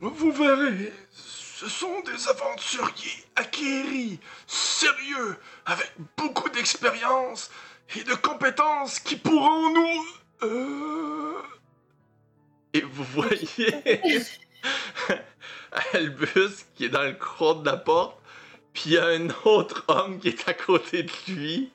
[0.00, 4.18] vous verrez, ce sont des aventuriers acquéris,
[4.48, 7.48] sérieux, avec beaucoup d'expérience
[7.94, 10.04] et de compétences qui pourront nous...
[10.42, 11.42] euh,
[12.72, 14.02] Et vous voyez
[15.92, 18.18] Albus qui est dans le coin de la porte,
[18.72, 21.72] puis il y a un autre homme qui est à côté de lui.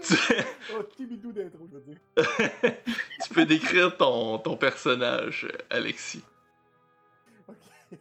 [0.00, 0.14] Tu,
[0.68, 1.98] Oh, petit bidou d'intro, je veux dire.
[3.28, 6.24] tu peux décrire ton, ton personnage, Alexis?
[7.48, 7.56] Ok.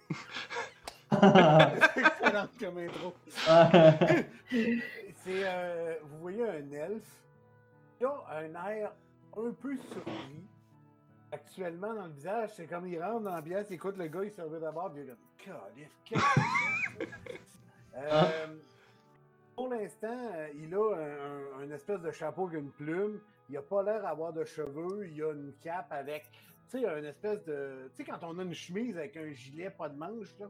[1.12, 3.14] Excellent comme intro.
[4.50, 7.04] C'est, euh, vous voyez un elfe
[7.98, 8.92] qui a un air
[9.38, 10.44] un peu surpris.
[11.32, 14.32] Actuellement, dans le visage, c'est comme il rentre dans l'ambiance, il écoute le gars, il
[14.32, 15.14] servait d'abord, puis il est
[15.46, 15.56] comme
[16.06, 16.42] qu'est-ce que ça?
[17.98, 18.48] Euh,
[19.56, 23.20] Pour l'instant, euh, il a un, un- un espèce de chapeau avec une plume.
[23.50, 25.08] Il a pas l'air d'avoir de cheveux.
[25.08, 26.30] Il a une cape avec,
[26.70, 27.90] tu sais, une espèce de.
[27.96, 30.48] Tu sais, quand on a une chemise avec un gilet, pas de manche, là.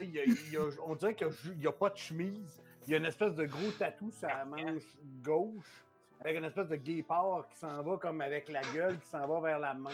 [0.00, 2.62] il a- il a- on dirait qu'il n'y a, pas de chemise.
[2.86, 4.82] Il y a une espèce de gros tatou sur la manche
[5.22, 5.84] gauche,
[6.20, 9.40] avec une espèce de guépard qui s'en va comme avec la gueule qui s'en va
[9.40, 9.90] vers la main.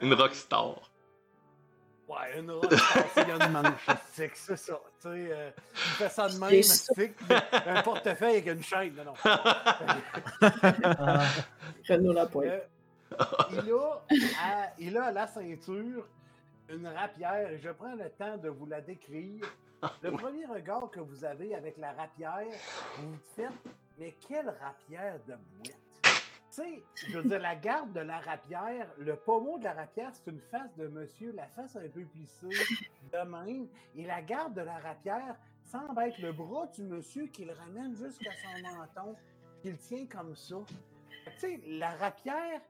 [0.00, 0.90] Une rockstar.
[2.06, 2.66] Ouais, une robe,
[3.16, 4.54] il y a une manche, c'est ça.
[5.00, 6.62] Tu sais, euh, il fait ça de même,
[7.66, 8.94] un portefeuille avec une chaîne.
[8.94, 9.14] Non, non.
[11.88, 12.46] Renaud Lapointe.
[12.46, 12.60] Euh,
[13.50, 14.04] il, a
[14.42, 16.06] à, il a à la ceinture
[16.68, 19.44] une rapière et je prends le temps de vous la décrire.
[20.02, 22.46] Le premier regard que vous avez avec la rapière,
[22.96, 25.76] vous vous faites, mais quelle rapière de boîte!
[26.02, 30.10] Tu sais, je veux dire, la garde de la rapière, le pommeau de la rapière,
[30.14, 32.64] c'est une face de monsieur, la face un peu plissée,
[33.12, 33.66] de même.
[33.96, 37.94] Et la garde de la rapière semble être le bras du monsieur qui le ramène
[37.96, 39.16] jusqu'à son menton,
[39.62, 40.56] qu'il tient comme ça.
[41.24, 42.60] Tu sais, la rapière,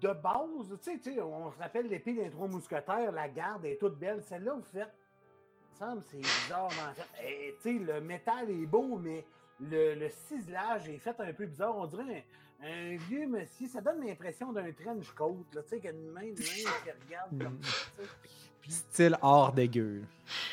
[0.00, 3.98] de base, tu sais, on se rappelle l'épée des trois mousquetaires, la garde est toute
[3.98, 4.22] belle.
[4.22, 4.92] Celle-là, vous faites,
[5.70, 6.70] il me semble c'est bizarre.
[7.22, 9.24] Eh, tu sais, le métal est beau, mais
[9.60, 11.76] le, le ciselage est fait un peu bizarre.
[11.76, 12.24] On dirait
[12.62, 13.68] un, un vieux monsieur.
[13.68, 16.30] Ça donne l'impression d'un trench coat, là, tu sais, qu'il y a une main, une
[16.30, 18.02] main qui regarde comme ça.
[18.60, 20.02] Puis, Style hors dégueu.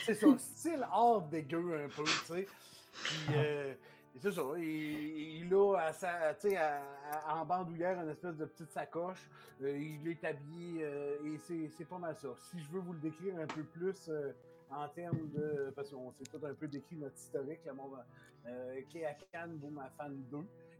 [0.05, 2.47] c'est ça, style hors dégueu un peu, tu sais.
[2.93, 3.74] Puis, euh,
[4.20, 8.70] c'est ça, il, il a à sa, à- à- en bandoulière une espèce de petite
[8.72, 9.28] sacoche.
[9.61, 11.38] Euh, il est habillé euh, et
[11.70, 12.30] c'est pas mal ça.
[12.38, 14.32] Si je veux vous le décrire un peu plus euh,
[14.70, 15.72] en termes de.
[15.76, 17.97] Parce qu'on s'est tout un peu décrit notre historique, monde.
[18.45, 20.38] Euh, Keakan Boumafan 2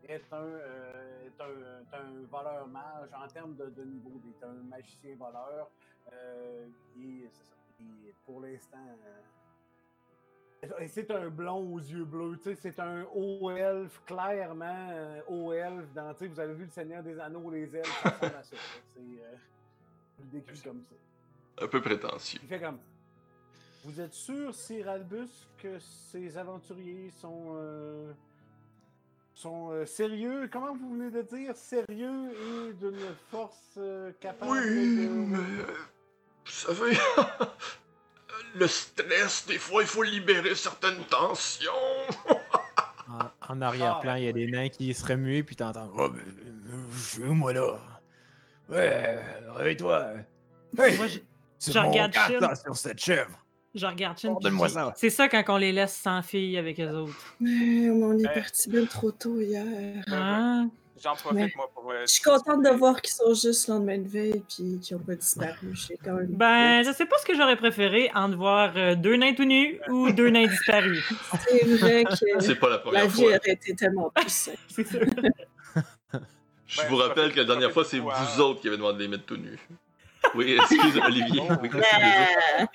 [0.10, 4.12] est un, est un, est un voleur mage en termes de, niveau.
[4.26, 5.70] Il est un magicien voleur.
[6.12, 7.56] Et c'est ça.
[7.80, 8.78] Et pour l'instant.
[10.64, 15.22] Euh, c'est un blond aux yeux bleus, tu sais, c'est un haut elfe, clairement euh,
[15.28, 15.92] haut elfe.
[15.94, 18.44] Dans, tu sais, vous avez vu le Seigneur des Anneaux, les elfes, ça ressemble à
[18.44, 18.56] ça.
[18.96, 19.36] C'est euh,
[20.32, 21.64] décrit comme ça.
[21.64, 22.40] Un peu prétentieux.
[22.44, 22.80] Il fait comme.
[23.86, 27.54] Vous êtes sûr, Sir Albus, que ces aventuriers sont.
[27.58, 28.12] euh,
[29.36, 30.48] sont euh, sérieux?
[30.52, 31.56] Comment vous venez de dire?
[31.58, 32.32] Sérieux
[32.70, 32.98] et d'une
[33.30, 34.60] force euh, capable Oui,
[34.96, 35.10] de.
[35.10, 35.38] mais.
[35.38, 35.66] euh,
[36.46, 36.98] Vous savez,
[38.56, 41.72] le stress, des fois, il faut libérer certaines tensions.
[43.50, 46.22] En, en arrière-plan, il y a des nains qui se remuent, puis t'entends Oh, ben,
[46.94, 47.78] je suis où, moi, là
[48.70, 49.20] Ouais,
[49.56, 50.14] réveille-toi
[50.80, 51.20] Hey, Moi, je,
[51.60, 52.14] c'est je mon regarde
[52.64, 53.38] sur cette chèvre
[53.76, 54.28] je regarde Chin.
[54.30, 54.94] puis Ordonne-moi je dis, ça.
[54.96, 57.36] C'est ça quand on les laisse sans filles avec eux autres.
[57.40, 58.34] Mais on est Euh.
[58.34, 60.04] parti bien trop tôt hier.
[60.08, 60.70] Hein?
[61.04, 61.92] J'en profite, Mais- moi, pour.
[61.92, 64.96] euh, Je suis contente de voir qu'ils sont juste le lendemain de veille puis qu'ils
[64.96, 65.74] n'ont pas disparu.
[65.74, 66.28] J'ai quand même.
[66.28, 69.80] Ben, je sais pas ce que j'aurais préféré entre voir euh, deux nains tout nus
[69.90, 71.04] ou deux nains disparus.
[71.50, 73.26] C'est vrai que pas la vie fois.
[73.36, 74.14] aurait été tellement.
[74.28, 74.56] C'est
[74.88, 74.98] ça.
[76.66, 79.04] Je Ben, vous rappelle que la dernière fois, c'est vous autres qui avez demandé de
[79.04, 79.60] les mettre tout nus.
[80.34, 81.42] Oui, excuse Olivier.
[81.48, 81.54] Oh.
[81.62, 82.68] Oui, excusez-moi.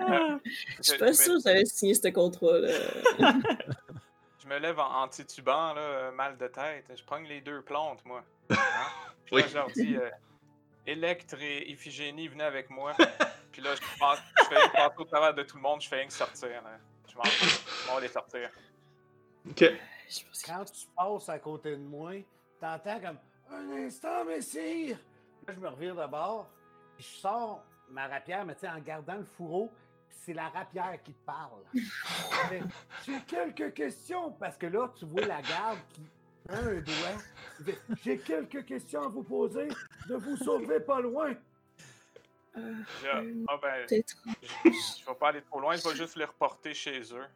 [0.00, 0.38] Ah.
[0.78, 2.68] Je suis pas sûre que j'avais signé ce contrat-là.
[4.52, 6.84] Je me lève en, en titubant, là, euh, mal de tête.
[6.94, 8.22] Je prends les deux plantes, moi.
[8.50, 8.56] Hein?
[9.24, 9.40] Puis Oui.
[9.40, 10.10] là, je leur dis euh,
[10.86, 12.92] Électre et Iphigénie, venez avec moi.
[13.52, 15.80] Puis là, je, passe, je fais rien que passer au travers de tout le monde,
[15.80, 16.50] je fais rien que sortir.
[16.62, 16.78] Là.
[17.08, 18.50] Je m'en vais les sortir.
[19.48, 19.64] Ok.
[19.64, 22.12] Pense que- Quand tu passes à côté de moi,
[22.60, 23.18] t'entends comme
[23.50, 24.98] Un instant, messire!
[25.48, 26.50] Là, je me revire de bord,
[26.98, 29.72] puis je sors ma rapière, mais tu sais, en gardant le fourreau,
[30.12, 31.62] c'est la rapière qui te parle.
[33.04, 36.02] J'ai quelques questions, parce que là, tu vois la garde qui
[36.44, 37.74] prend un doigt.
[38.04, 39.68] J'ai quelques questions à vous poser,
[40.08, 41.34] ne vous sauvez pas loin.
[42.56, 44.14] Euh, Je Ah, Euh, ah, ben, Peut-être.
[44.42, 47.26] je, je vais pas aller trop loin, je vais juste les reporter chez eux.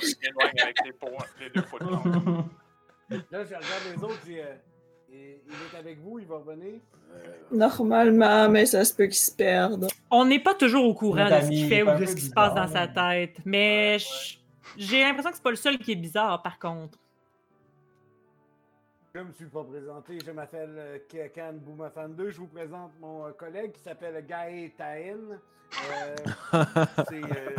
[0.00, 1.08] Je m'éloigne avec les, pots,
[1.40, 2.04] les deux plantes.
[3.08, 4.56] Là, je regarde les autres, euh,
[5.46, 6.80] il est avec vous, il va revenir.
[7.50, 9.88] Normalement, mais ça se peut qu'ils se perdent.
[10.10, 12.32] On n'est pas toujours au courant de ce qu'il fait ou de ce qui se
[12.32, 13.36] passe dans sa tête.
[13.44, 13.98] Mais
[14.76, 16.98] j'ai l'impression que c'est pas le seul qui est bizarre, par contre.
[19.14, 22.30] Je me suis pas présenté, je m'appelle euh, Kekan Boumafan 2.
[22.32, 25.38] Je vous présente mon euh, collègue qui s'appelle Gaë Tahen.
[25.90, 26.16] Euh,
[27.08, 27.56] c'est, euh,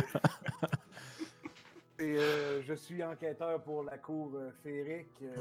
[2.00, 5.08] euh, je suis enquêteur pour la cour euh, féerique.
[5.22, 5.34] euh,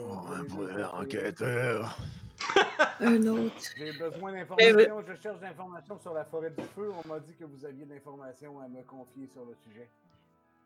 [0.49, 1.85] pour les jeux de féerique.
[2.99, 3.53] Un autre.
[3.77, 6.91] J'ai besoin Mais d'informations, je cherche des informations sur la forêt du feu.
[7.03, 9.87] On m'a dit que vous aviez de l'information à me confier sur le sujet.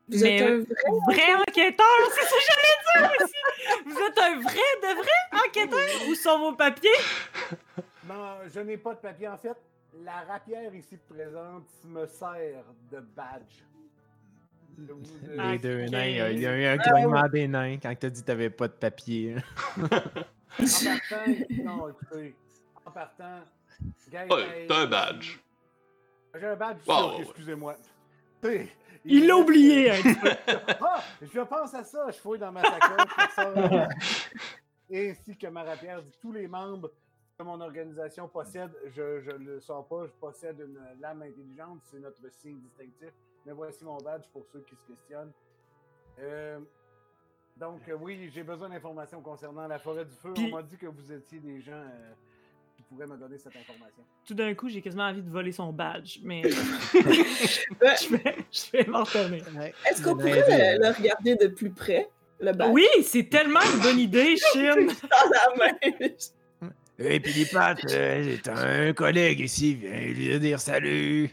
[0.09, 1.13] Vous Mais êtes un euh, vrai.
[1.15, 6.09] Vrai enquêteur, c'est ça que j'allais Vous êtes un vrai de vrai enquêteur?
[6.09, 6.89] Où sont vos papiers?
[8.07, 9.27] Non, je n'ai pas de papier.
[9.29, 9.55] En fait,
[10.03, 13.63] la rapière ici présente me sert de badge.
[14.77, 17.27] De de- Ah, Les deux nains, il y a- il y a eu un grognement
[17.29, 19.35] des nains quand t'as dit que t'avais pas de papier.
[20.59, 21.31] En partant,
[21.63, 22.35] non, écoutez,
[22.85, 23.39] en partant,
[24.13, 25.39] Ouais, t'as un badge.
[26.39, 27.21] J'ai un badge, Wow, ouais.
[27.23, 27.75] excusez-moi.
[29.05, 30.29] Il l'a oublié un petit peu.
[30.81, 33.37] Ah, je pense à ça, je fouille dans ma sacoche,
[34.93, 36.91] ainsi que ma rapière dit tous les membres
[37.37, 41.99] que mon organisation possède, je ne le sors pas, je possède une lame intelligente, c'est
[41.99, 43.13] notre signe distinctif.
[43.45, 45.31] Mais voici mon badge pour ceux qui se questionnent.
[46.19, 46.59] Euh,
[47.57, 50.31] donc, euh, oui, j'ai besoin d'informations concernant la forêt du feu.
[50.33, 52.11] Puis- On m'a dit que vous étiez des gens euh,
[52.75, 54.03] qui pourraient me donner cette information.
[54.25, 58.85] Tout d'un coup, j'ai quasiment envie de voler son badge, mais je vais, je vais
[58.85, 59.03] m'en.
[59.03, 62.69] Est-ce qu'on pourrait le, le regarder de plus près, le badge?
[62.71, 64.87] Oui, c'est tellement une bonne idée, Chine!
[64.87, 65.77] Dans la main.
[66.99, 71.31] Et puis les pattes, euh, c'est un collègue ici, viens lui dire salut.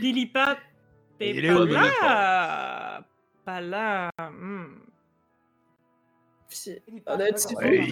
[0.00, 0.58] Billy Pat,
[1.20, 3.04] est pas là!
[3.44, 4.10] Pas là.
[4.18, 4.90] hmm.
[6.50, 6.80] Dit
[7.56, 7.86] Ouais,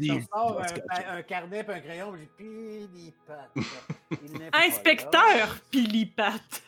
[0.00, 0.16] il-
[1.08, 3.48] un, carnet et un crayon, j'ai là.
[4.52, 6.62] Inspecteur Billy Pat!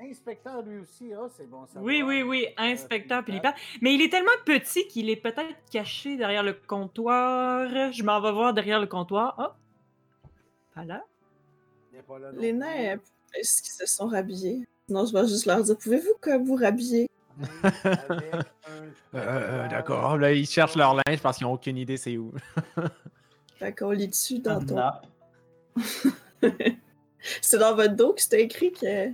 [0.00, 1.80] Inspecteur lui aussi, ah, c'est bon ça.
[1.80, 3.54] Oui, oui, oui, inspecteur Billy Pat.
[3.80, 7.92] Mais il est tellement petit qu'il est peut-être caché derrière le comptoir.
[7.92, 9.36] Je m'en vais voir derrière le comptoir.
[9.38, 10.28] Oh!
[10.74, 11.04] Pas là?
[11.92, 12.98] Il est pas là non Les nains,
[13.34, 14.66] est-ce qu'ils se sont rhabillés?
[14.88, 17.08] Sinon, je vais juste leur dire, pouvez-vous que vous rhabiller?
[17.62, 18.42] Avec un-
[19.14, 22.32] Euh, D'accord, là ils cherchent leur linge parce qu'ils ont aucune idée c'est où.
[23.58, 24.74] Fait qu'on lit dessus dans ton...
[24.76, 25.06] Nappe.
[27.40, 29.10] C'est dans votre dos que c'était écrit que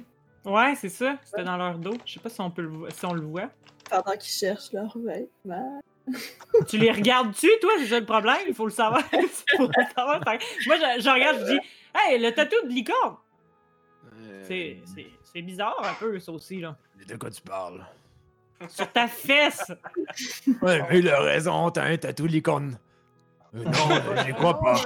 [0.48, 1.16] Ouais, c'est ça.
[1.24, 1.92] C'était dans leur dos.
[2.06, 3.50] Je sais pas si on, peut le, si on le voit.
[3.90, 5.80] pendant qu'ils cherchent leurs vêtements.
[6.68, 7.70] Tu les regardes-tu, toi?
[7.78, 8.36] C'est ça le problème?
[8.48, 9.02] Il faut le savoir.
[9.56, 10.22] Faut le savoir.
[10.24, 10.38] Moi,
[10.96, 11.60] je, je regarde, je dis
[11.94, 13.16] Hey, le tatou de licorne!
[14.44, 15.06] C'est- C'est
[15.38, 16.76] c'est bizarre un peu, ça aussi, là.
[17.06, 17.86] De quoi tu parles?
[18.68, 19.70] Sur ta fesse!
[20.62, 22.76] Ouais, mais il a raison, t'as un tatou de licorne.
[23.54, 24.80] Euh, non, euh, j'y crois pas.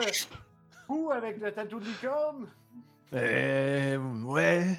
[0.91, 2.49] Où avec le tatou de licorne?
[3.15, 4.77] Euh, ouais.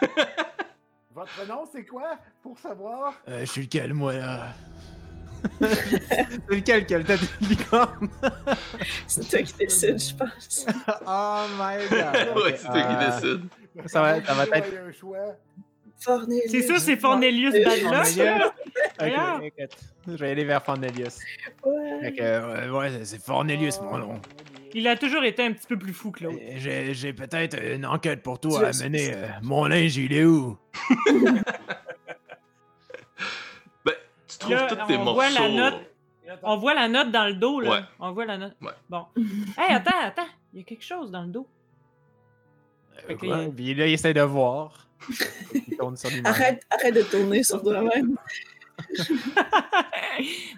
[1.14, 2.18] Votre nom, c'est quoi?
[2.42, 3.14] Pour savoir?
[3.28, 4.48] Euh, je suis lequel, moi, là?
[5.60, 8.08] c'est lequel qui a le tatou de licorne?
[9.06, 10.66] C'est toi qui décides, je pense.
[11.06, 12.42] oh my god.
[12.42, 13.61] ouais, c'est toi qui décide.
[13.86, 14.72] Ça va- ça va être-.
[16.48, 17.54] C'est sûr, c'est Fornelius.
[17.64, 18.06] Badlock.
[19.44, 19.76] Écoute,
[20.08, 21.18] je vais aller vers Fornelius.
[21.64, 22.14] Ouais.
[22.20, 24.20] Euh, ouais, c'est Fornelius, mon nom.
[24.74, 26.38] Il a toujours été un petit peu plus fou que l'autre.
[26.56, 29.12] J'ai j'ai peut-être une enquête pour toi à mener.
[29.14, 30.56] euh, mon linge, il est où?
[33.84, 33.94] Ben,
[34.28, 35.14] tu trouves Là, tous tes on morceaux.
[35.14, 35.74] voit la note.
[36.42, 37.70] On voit la note dans le dos, là.
[37.70, 37.80] Ouais.
[38.00, 38.54] On voit la note.
[38.62, 38.70] Ouais.
[38.88, 39.04] Bon.
[39.58, 40.26] Hey, attends, attends.
[40.52, 41.46] Il y a quelque chose dans le dos.
[43.56, 44.86] Puis là, il essaie de voir.
[45.54, 46.26] il tourne sur lui-même.
[46.26, 48.16] Arrête, arrête de tourner sur toi-même.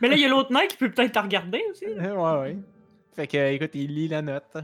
[0.01, 1.87] Mais là, il y a l'autre nain qui peut peut-être te regarder aussi.
[1.87, 2.57] Euh, Ouais, ouais.
[3.15, 4.57] Fait que, écoute, il lit la note.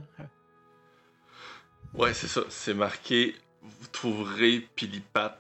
[1.95, 2.43] Ouais, c'est ça.
[2.49, 5.39] C'est marqué Vous trouverez Pilipat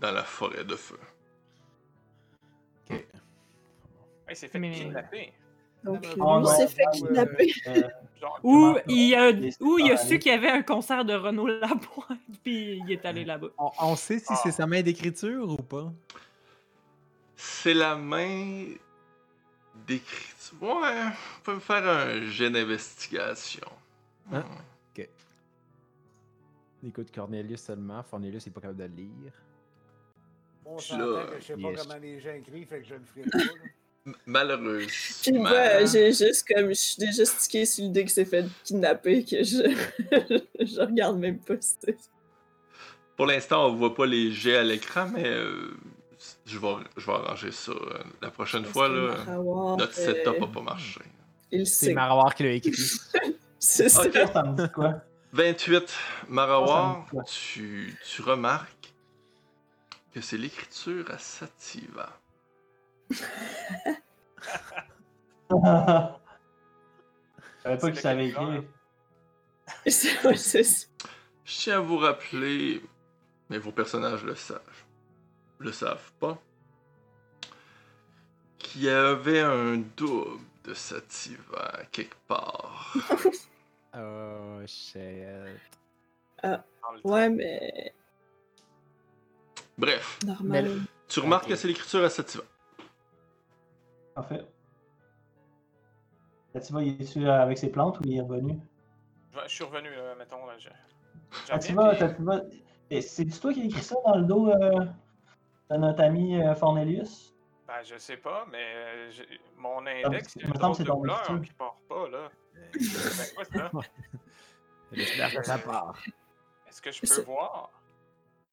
[0.00, 0.98] dans la forêt de feu.
[2.90, 3.04] Hey,
[4.34, 5.32] c'est fait Mais- kidnapper.
[5.84, 7.52] Donc, Ah, non, s'est fait kidnapper.
[7.68, 7.82] Euh,
[8.42, 12.80] Ou il a, il a su qu'il y avait un concert de Renaud Lapointe, puis
[12.84, 13.48] il est allé là-bas.
[13.58, 14.40] On, on sait si Ah.
[14.42, 15.92] c'est sa main d'écriture ou pas.
[17.36, 18.64] C'est la main
[19.86, 20.62] d'écriture.
[20.62, 20.68] Ouais,
[21.38, 23.66] on peut me faire un jet d'investigation.
[24.32, 24.44] Hein?
[26.86, 28.02] Écoute, Cornelius seulement.
[28.04, 29.32] Fornelius n'est pas capable de le lire.
[30.64, 30.84] On Je
[31.42, 33.38] sais pas comment les gens écrivent, fait que je le ferai pas.
[34.10, 34.14] Là.
[34.14, 35.22] M- Malheureusement.
[35.22, 39.24] Puis moi, j'ai juste comme, je suis déjà stické sur l'idée qu'il s'est fait kidnapper
[39.24, 39.62] que je,
[40.60, 41.54] je regarde même pas.
[41.60, 41.96] c'est-
[43.16, 45.70] Pour l'instant, on voit pas les jets à l'écran, mais euh,
[46.46, 47.72] je, vais, je vais arranger ça.
[47.72, 51.00] euh, La prochaine fois, là, Marawar, notre euh, setup a pas marché.
[51.64, 51.92] C'est.
[51.94, 52.72] Marawar qui l'a écrit.
[53.58, 54.02] C'est ça.
[54.06, 54.12] Ok.
[54.14, 55.02] Ça, ça me dit quoi?
[55.32, 55.92] 28.
[56.28, 58.94] Marawar, Ça, ça tu, tu remarques
[60.14, 62.08] que c'est l'écriture à Sativa.
[67.58, 68.00] Je savais pas que
[70.36, 70.94] ça.
[71.44, 72.82] Je tiens à vous rappeler,
[73.48, 74.84] mais vos personnages le savent,
[75.58, 76.38] le savent pas,
[78.58, 82.94] qu'il y avait un double de Sativa quelque part.
[83.96, 85.00] Oh, shit.
[86.42, 86.58] le
[87.04, 87.94] Ouais, mais
[89.78, 90.82] Bref, normal.
[91.08, 92.44] tu remarques que c'est l'écriture à Sativa.
[94.18, 94.44] Parfait.
[96.52, 98.58] Tativa, il est-tu euh, avec ses plantes ou il est revenu?
[99.32, 100.44] Je, suis revenu, là, mettons.
[100.44, 100.68] Là, je...
[100.68, 101.52] reviens, puis-
[103.00, 104.84] c'est-tu toi qui as écrit ça dans le dos euh,
[105.70, 107.32] de notre ami euh, Fornelius?
[107.68, 109.10] Ben, je sais pas, mais euh,
[109.56, 111.44] mon me index, une c'est couleur truc.
[111.44, 112.28] qui part pas, là.
[112.74, 113.70] Ben, quoi, ça?
[114.92, 115.96] J'espère que ça part.
[116.68, 117.70] Est-ce que je peux C'est- voir?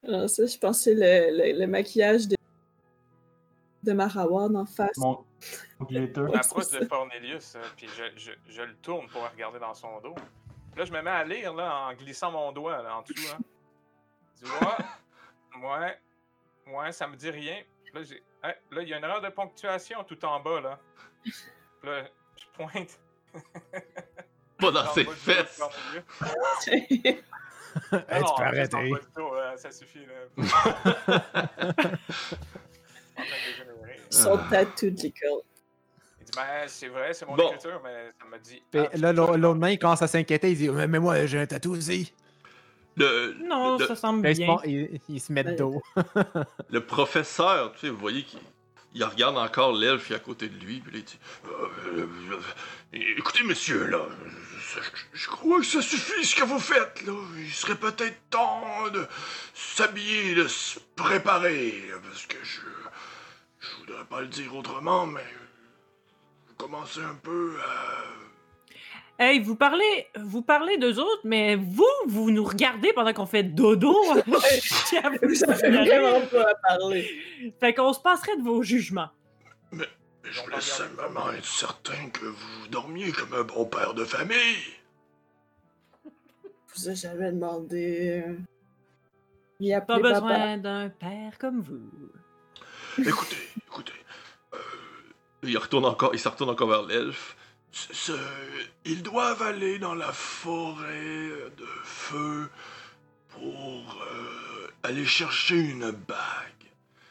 [0.07, 2.27] Alors ça, je pense que c'est le, le- le maquillage
[3.85, 4.97] de, Marawad en face.
[4.97, 5.23] Mon
[5.81, 6.21] glitter.
[6.27, 6.85] Je m'approche de.
[6.85, 10.15] Cornelius, euh, puis je, je, je le tourne pour regarder dans son dos.
[10.75, 13.27] Là, je me mets à lire là, en glissant mon doigt là, en dessous.
[13.33, 13.37] Hein.
[14.41, 15.99] Je dis, ouais, ouais,
[16.73, 17.63] ouais, ça me dit rien.
[17.93, 20.59] Là, j'ai- hein, là, il y a une erreur de ponctuation tout en bas.
[20.59, 20.79] Là,
[21.83, 22.03] là
[22.37, 22.99] je pointe.
[24.57, 25.61] Pas dans le ses fesses.
[26.67, 27.23] Hey,
[27.91, 28.89] Non, tu peux arrêter.
[28.89, 30.05] là, ça suffit.
[30.05, 30.15] Là.
[34.25, 35.13] en train de dégénérer.
[35.23, 35.41] Son Ah.
[35.41, 35.43] tattoo
[36.35, 37.47] ben, c'est vrai, c'est mon Bon.
[37.49, 38.61] écriture, mais ça me dit.
[38.71, 40.51] Puis ah, là, l'autre main, il commence à s'inquiéter.
[40.51, 42.11] Il dit Mais, moi, j'ai un tatou aussi.
[42.97, 44.47] Le, Non, le, ça semble se bien.
[44.47, 45.55] pon- il- il se met de Ouais.
[45.55, 45.81] dos.
[46.69, 48.39] le professeur, tu sais, vous voyez qu'il
[48.93, 51.67] il regarde encore l'elfe qui est à côté de lui, puis là, il dit Euh,
[51.97, 52.07] euh,
[52.93, 53.99] euh, Écoutez, monsieur, là,
[54.57, 54.79] je,
[55.13, 57.13] je crois que ça suffit ce que vous faites, là.
[57.37, 58.63] Il serait peut-être temps
[58.93, 59.05] de
[59.53, 61.73] s'habiller, de se préparer,
[62.09, 62.61] parce que je.
[63.85, 65.21] Je voudrais pas le dire autrement, mais.
[66.47, 69.23] Je commençais un peu à.
[69.23, 73.43] Hey, vous parlez, vous parlez d'eux autres, mais vous, vous nous regardez pendant qu'on fait
[73.43, 73.93] dodo.
[74.27, 74.39] Vous
[75.35, 77.09] Ça fait vraiment pas à parler.
[77.59, 79.09] Fait qu'on se passerait de vos jugements.
[79.71, 79.85] Mais
[80.23, 84.57] je voulais simplement être certain que vous dormiez comme un bon père de famille.
[86.03, 88.21] Je vous ai jamais demandé.
[88.27, 88.35] euh,
[89.61, 91.89] Il a Pas besoin d'un père comme vous.
[92.99, 93.93] Écoutez, écoutez.
[94.53, 94.57] euh,
[95.43, 97.35] il retourne encore, il se retourne encore vers l'elfe.
[98.85, 102.49] Ils doivent aller dans la forêt de feu
[103.29, 106.51] pour euh, aller chercher une bague.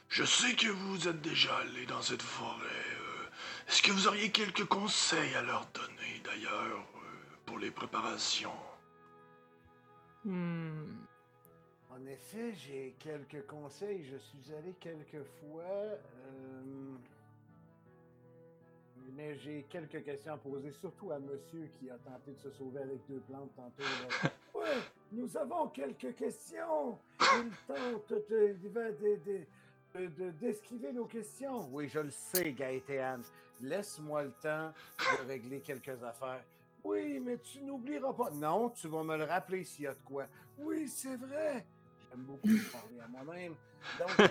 [0.09, 2.65] Je sais que vous êtes déjà allé dans cette forêt.
[2.67, 8.53] euh, Est-ce que vous auriez quelques conseils à leur donner, d'ailleurs, euh, pour les préparations?
[10.25, 10.85] Hmm.
[12.05, 14.05] En effet, j'ai quelques conseils.
[14.05, 15.63] Je suis allé quelques fois.
[15.65, 16.97] euh,
[19.17, 22.81] Mais j'ai quelques questions à poser, surtout à monsieur qui a tenté de se sauver
[22.81, 23.83] avec deux plantes tantôt.
[24.55, 24.81] Ouais,
[25.13, 26.99] nous avons quelques questions.
[27.21, 29.47] Il tente de, de, de, de-
[29.95, 31.69] de- de- d'esquiver nos questions.
[31.73, 33.21] Oui, je le sais, Gaëtan.
[33.61, 36.45] Laisse-moi le temps de régler quelques affaires.
[36.85, 38.31] Oui, mais tu n'oublieras pas.
[38.31, 40.27] Non, tu vas me le rappeler s'il y a de quoi.
[40.59, 41.67] Oui, c'est vrai.
[42.17, 43.55] Beaucoup parler à moi-même.
[43.99, 44.29] Donc, euh,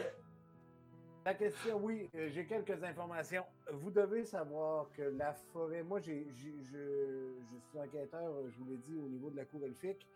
[1.26, 3.44] la question, oui, euh, j'ai quelques informations.
[3.72, 7.34] Vous devez savoir que la forêt, moi, j'ai, je,
[7.70, 10.08] suis enquêteur, je vous l'ai dit, au niveau de la cour elfique.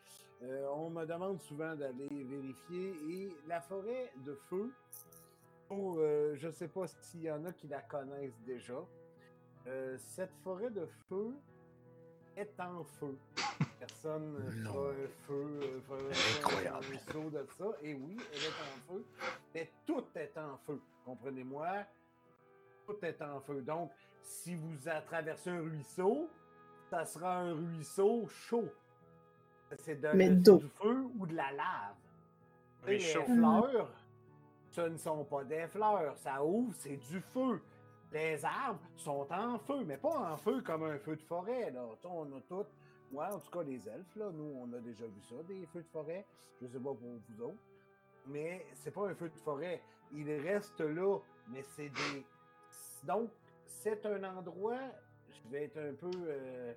[0.43, 2.93] Euh, on me demande souvent d'aller vérifier.
[3.09, 4.71] Et la forêt de feu,
[5.67, 8.81] pour, je ne sais pas s'il y en a qui la connaissent déjà,
[9.97, 11.33] cette forêt de feu
[12.37, 13.17] est en feu.
[13.79, 14.73] Personne ne Non.
[14.73, 16.85] fera un feu, euh, fera un- Incroyable.
[16.95, 17.65] un saut de ça.
[17.83, 19.05] Et oui, elle est en feu.
[19.53, 20.81] Mais tout est en feu.
[21.05, 21.67] Comprenez-moi?
[22.87, 23.61] Tout est en feu.
[23.61, 23.91] Donc,
[24.23, 24.75] si vous
[25.05, 26.27] traversez un ruisseau,
[26.89, 28.67] ça sera un ruisseau chaud.
[29.79, 31.95] C'est du feu ou de la lave.
[32.99, 33.19] Chaud.
[33.27, 33.89] Les fleurs,
[34.71, 36.17] ce ne sont pas des fleurs.
[36.17, 37.61] Ça ouvre, c'est du feu.
[38.13, 41.69] Les arbres sont en feu, mais pas en feu comme un feu de forêt.
[41.71, 41.83] Là.
[42.05, 42.65] On a tous,
[43.11, 45.81] moi en tout cas les elfes, là, nous on a déjà vu ça, des feux
[45.81, 46.25] de forêt.
[46.61, 46.97] Je sais pas pour
[47.29, 47.57] vous autres.
[48.27, 49.81] Mais c'est pas un feu de forêt.
[50.13, 51.17] Il reste là,
[51.49, 52.25] mais c'est des.
[53.05, 53.29] Donc,
[53.65, 54.79] c'est un endroit.
[55.29, 56.09] Je vais être un peu.
[56.27, 56.73] euh,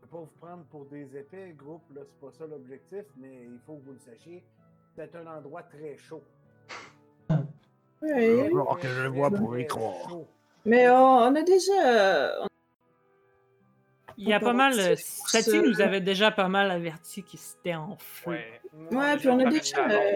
[0.00, 3.44] Je vais pas vous prendre pour des épais, groupe, là, c'est pas ça l'objectif, mais
[3.44, 4.42] il faut que vous le sachiez.
[4.96, 6.22] C'est un endroit très chaud.
[8.02, 8.46] Ouais.
[8.46, 10.08] Alors que je le vois pour y croire.
[10.08, 10.26] chaud.
[10.64, 12.42] Mais on, on a déjà.
[12.42, 12.49] on-
[14.22, 14.78] Il y a pas mal.
[14.78, 15.40] euh, ça.
[15.62, 18.30] nous avait déjà pas mal averti qu'il s'était en feu.
[18.32, 18.60] Ouais.
[18.92, 19.88] Ouais, puis on a déjà.
[19.88, 20.12] euh,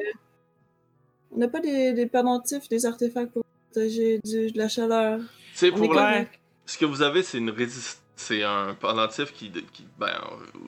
[1.33, 5.21] On n'a pas des, des pendentifs, des artefacts pour protéger du- de la chaleur.
[5.55, 6.27] C'est pour la-.
[6.67, 8.03] Ce que vous avez, c'est une résist...
[8.17, 10.13] c'est un pendentif qui, qui ben,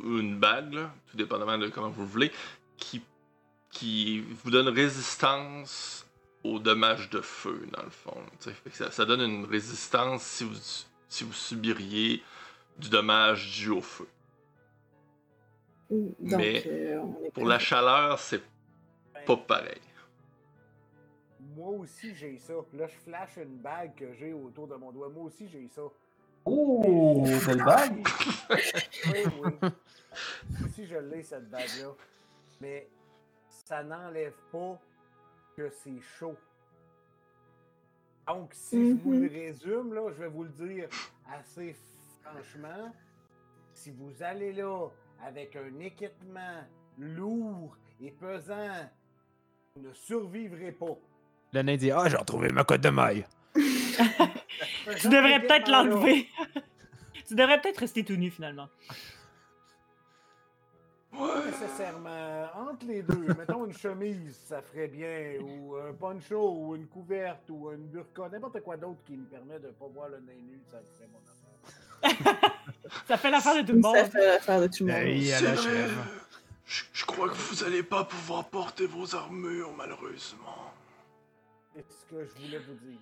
[0.04, 2.32] ou une bague, là, tout dépendamment de comment vous le voulez,
[2.78, 3.02] qui,
[3.70, 6.06] qui vous donne résistance
[6.42, 8.16] aux dommages de feu, dans le fond.
[8.72, 10.54] Ça, ça donne une résistance si vous,
[11.08, 12.22] si vous subiriez
[12.78, 14.08] du dommage dû au feu.
[15.90, 18.42] Donc, Mais euh, on Pour la chaleur, c'est
[19.24, 19.80] pas pareil.
[21.56, 22.54] moi aussi j'ai ça.
[22.74, 25.08] Là, je flash une bague que j'ai autour de mon doigt.
[25.08, 25.82] Moi aussi j'ai ça.
[26.44, 28.06] Oh, belle bague!
[28.50, 29.52] Oui, oui.
[29.62, 31.92] Moi aussi je l'ai, cette bague-là.
[32.60, 32.88] Mais
[33.48, 34.80] ça n'enlève pas
[35.56, 36.36] que c'est chaud.
[38.26, 40.88] Donc, si je vous le résume, là, je vais vous le dire
[41.32, 41.76] assez
[42.30, 42.92] franchement.
[43.72, 44.88] Si vous allez là
[45.24, 46.64] avec un équipement
[46.98, 48.90] lourd et pesant,
[49.74, 50.96] vous ne survivrez pas.
[51.52, 53.26] Le nain dit Ah, j'ai retrouvé ma cote de maille.
[55.00, 56.28] Tu devrais peut-être l'enlever.
[57.26, 58.68] tu devrais peut-être rester tout nu finalement.
[61.10, 62.46] Pas nécessairement.
[62.54, 67.48] Entre les deux, mettons une chemise, ça ferait bien, ou un poncho, ou une couverte,
[67.50, 70.40] ou une burqa, n'importe quoi d'autre qui me permet de ne pas voir le nez
[70.42, 71.18] nu, ça ferait mon.
[73.08, 73.96] Ça fait l'affaire de tout le monde.
[73.96, 75.02] Ça fait l'affaire de tout le monde.
[75.02, 75.54] À la.
[76.66, 80.72] Je, je crois que vous allez pas pouvoir porter vos armures, malheureusement.
[81.74, 82.98] C'est ce que je voulais vous dire.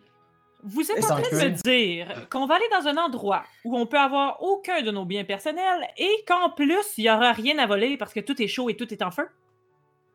[0.66, 3.86] Vous êtes en train de me dire qu'on va aller dans un endroit où on
[3.86, 7.66] peut avoir aucun de nos biens personnels et qu'en plus, il n'y aura rien à
[7.66, 9.28] voler parce que tout est chaud et tout est en feu?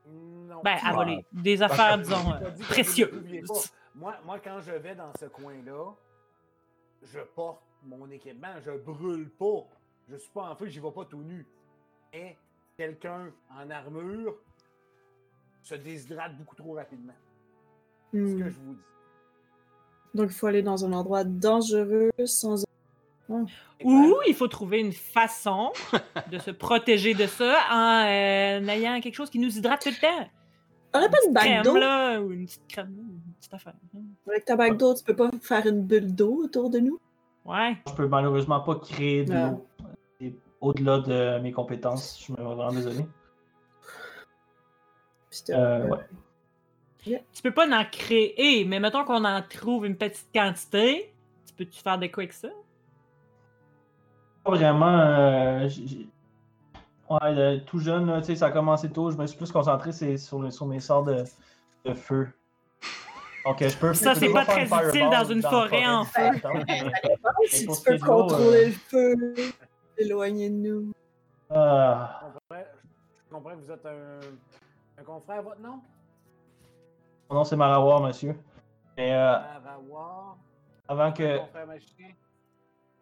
[0.07, 0.61] Non.
[0.63, 1.23] Ben, à voler.
[1.31, 3.11] Des affaires, disons, euh, précieuses.
[3.93, 5.93] Moi, moi, quand je vais dans ce coin-là,
[7.03, 9.67] je porte mon équipement, je brûle pas.
[10.09, 11.45] Je suis pas en feu, j'y vais pas tout nu.
[12.13, 12.35] Et
[12.77, 14.35] quelqu'un en armure
[15.63, 17.13] se déshydrate beaucoup trop rapidement.
[18.11, 18.39] C'est ce Hmm.
[18.39, 18.79] que je vous dis.
[20.15, 22.63] Donc, il faut aller dans un endroit dangereux, sans...
[23.83, 25.71] Ou il faut trouver une façon
[26.31, 30.01] de se protéger de ça en euh, ayant quelque chose qui nous hydrate tout le
[30.01, 30.29] temps.
[30.95, 31.75] On n'a pas une bague Crème, d'eau.
[31.77, 33.75] là, ou une petite crème, une petite affaire.
[33.95, 33.99] hein.
[34.27, 36.99] Avec ta bague d'eau, tu peux pas faire une bulle d'eau autour de nous?
[37.49, 37.75] Ouais.
[37.87, 39.67] Je peux malheureusement pas créer de l'eau.
[40.21, 43.05] C'est Au-delà de mes compétences, je suis vraiment désolé.
[45.49, 46.05] Euh, ouais.
[47.33, 51.11] Tu peux pas en créer, mais mettons qu'on en trouve une petite quantité.
[51.47, 52.49] Tu peux-tu faire de quoi avec ça?
[54.43, 54.99] Pas vraiment.
[54.99, 55.67] euh,
[57.09, 59.09] ouais, tout jeune, là, tu sais, ça a commencé tôt.
[59.09, 61.23] Je me suis plus concentré sur, le- sur mes sorts de,
[61.85, 62.27] de feu.
[63.45, 63.93] Euh, je peux.
[63.93, 66.29] Ça, c'est pas très utile dans une forêt en feu.
[67.47, 69.35] si tu peux contrôler euh, le feu,
[69.97, 70.91] éloigner de nous.
[71.49, 72.21] ah,
[72.51, 74.19] Je comprends, que vous êtes un,
[74.99, 75.79] un confrère, votre nom?
[77.29, 78.35] mon nom, c'est Marawar, monsieur.
[78.97, 80.37] Mais euh, Marawar.
[80.87, 81.37] avant Un que.
[81.39, 82.07] confrère magicien?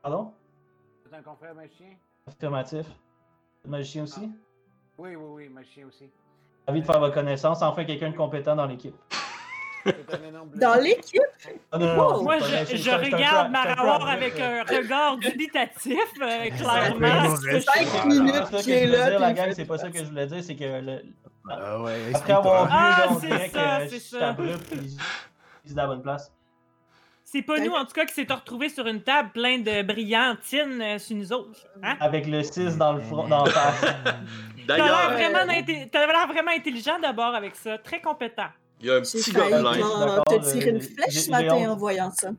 [0.02, 0.34] Pardon?
[1.04, 1.88] Vous êtes un confrère magicien?
[2.28, 2.86] Affirmatif.
[3.66, 4.32] Magicien aussi?
[4.98, 6.10] Oui, oui, oui, magicien aussi.
[6.68, 7.62] Envie de faire votre connaissance.
[7.62, 8.96] Enfin, quelqu'un de compétent dans l'équipe.
[10.56, 11.22] Dans l'équipe?
[11.74, 11.80] Wow.
[11.80, 17.36] non, Moi, je, regarde Marawar avec un regard dubitatif, euh, clairement.
[17.36, 18.08] c'est ce que je Cinq fais.
[18.08, 18.62] minutes.
[18.64, 21.02] Qui est là, la gang, c'est pas ça que je voulais dire, c'est que le-
[21.50, 24.82] Ah ouais, après avoir vu, Ah, on dirait ça, que c'est abrupt et je
[25.64, 26.32] je suis à la bonne place.
[27.24, 30.82] C'est pas nous, en tout cas, qui s'est retrouvé sur une table pleine de brillantines
[30.82, 31.60] euh, sur nous autres.
[31.84, 31.98] Hein?
[32.00, 33.82] Avec le 6 dans le front, dans la face.
[33.82, 37.78] T'as l'air D'ailleurs, vraiment, Euh, inté- t'as l'air vraiment intelligent d'abord avec ça.
[37.80, 38.48] Très compétent.
[38.80, 39.74] Il y a un petit gobelin.
[39.74, 42.30] genre, te D'accord, tirer une euh, flèche ce matin en voyant ça.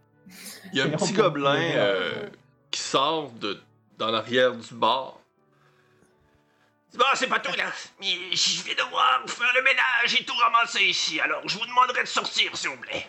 [0.72, 2.28] Il y a un petit gobelin euh,
[2.70, 3.60] qui sort de
[3.96, 5.18] dans l'arrière du bar.
[6.94, 7.66] Bon, c'est pas tout là.
[8.00, 11.20] Mais je vais devoir faire le ménage et tout ramasser ici.
[11.20, 13.06] Alors, je vous demanderai de sortir, s'il vous plaît.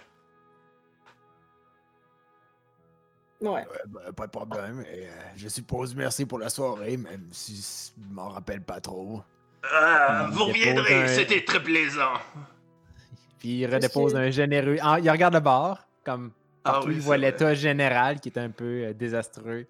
[3.41, 3.65] Ouais.
[3.87, 4.83] Ben, pas de problème.
[4.91, 7.55] Et, euh, je suppose merci pour la soirée, même si
[7.97, 9.23] je m'en rappelle pas trop.
[9.63, 12.13] Ah, Il vous reviendrez, un- c'était très plaisant.
[13.39, 14.77] Puis il redépose un généreux.
[14.81, 16.31] Ah, il regarde le bar, comme
[16.63, 19.65] Ah partout, oui, il voit l'état général qui est un peu euh, désastreux.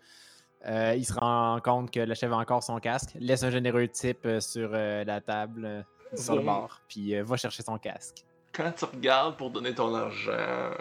[0.66, 3.88] Euh, il se rend compte que le chef a encore son casque, laisse un généreux
[3.88, 5.82] type euh, sur euh, la table, euh,
[6.16, 8.26] sur le bar, puis euh, va chercher son casque.
[8.52, 10.72] Quand tu regardes pour donner ton argent,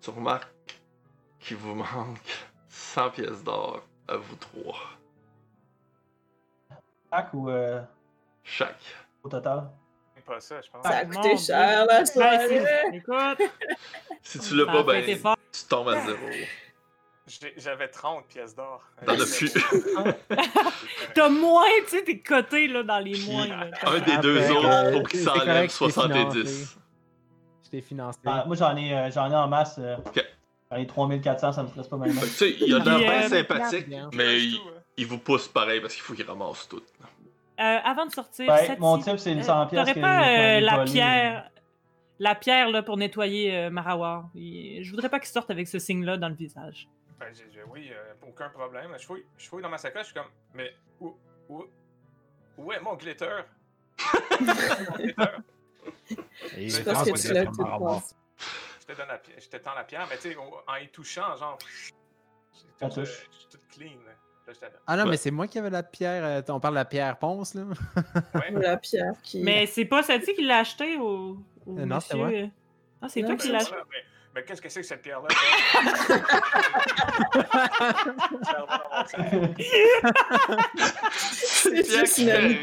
[0.00, 0.52] tu remarques
[1.40, 4.78] qu'il vous manque 100 pièces d'or à vous trois.
[7.10, 7.82] Chaque ou euh,
[8.44, 8.80] Chaque.
[9.24, 9.70] au total?
[10.26, 10.82] Pas ça, je pense.
[10.84, 12.62] Ça a Ah, mon coûté cher la Ben, soirée.
[12.94, 13.48] écoute,
[14.22, 15.36] Si tu l'as pas, ben, fort.
[15.52, 16.18] tu tombes à zéro.
[17.56, 18.82] J'avais 30 pièces d'or.
[19.06, 19.52] T'en as plus.
[21.14, 23.46] T'as moins, tu sais, t'es coté là, dans les moins.
[23.46, 23.70] là.
[23.86, 26.32] Un des deux Après, autres, euh, faut qu'il c'est s'enlève correct, c'est 70.
[26.32, 26.66] financé.
[27.64, 28.18] Je t'ai financé.
[28.26, 29.76] Ah, moi, j'en ai, euh, j'en ai en masse.
[29.78, 29.96] euh.
[30.70, 32.10] J'en ai 3400, ça me stresse pas mal.
[32.10, 34.58] Tu sais, il a l'air bien euh, sympathique, mais hein.
[34.96, 36.82] il vous pousse pareil parce qu'il faut qu'il ramasse tout.
[37.62, 40.60] Euh, avant de sortir, Ben, mon type, c'est une euh, 100 pièces T'aurais pas euh,
[40.60, 41.50] la pierre,
[42.18, 44.30] la pierre là, pour nettoyer euh, Marawar.
[44.34, 46.88] Je voudrais pas qu'il sorte avec ce signe-là dans le visage.
[47.20, 47.32] Ben,
[47.70, 48.96] oui, euh, aucun problème.
[48.98, 51.16] Je fouille, je fouille dans ma sacoche, je suis comme, mais où,
[51.48, 51.64] où,
[52.58, 53.42] où est mon glitter?
[54.40, 55.24] Mon glitter?
[56.56, 57.44] Et Je je pense que que tu c'est l'as.
[58.80, 60.88] Je te donne la pierre, je te tends la pierre, mais tu sais, en y
[60.88, 61.58] touchant, genre.
[62.80, 63.06] Ça tout, euh,
[63.50, 64.00] tout clean.
[64.46, 64.52] Là.
[64.86, 65.10] Ah non, Ouais.
[65.10, 66.24] mais c'est moi qui avais la pierre.
[66.24, 67.62] euh, On parle de la pierre ponce, là.
[68.34, 68.50] Ouais.
[68.60, 69.40] La pierre qui.
[69.40, 72.28] Mais c'est pas Sati qui l'a acheté au, au Euh, non, c'est moi.
[72.28, 72.46] euh.
[73.00, 73.74] Ah, c'est toi qui c'est l'as acheté.
[73.90, 73.96] Mais,
[74.34, 75.28] mais qu'est-ce que c'est que cette pierre-là?
[81.14, 82.58] C'est Pierre juste qui une rien.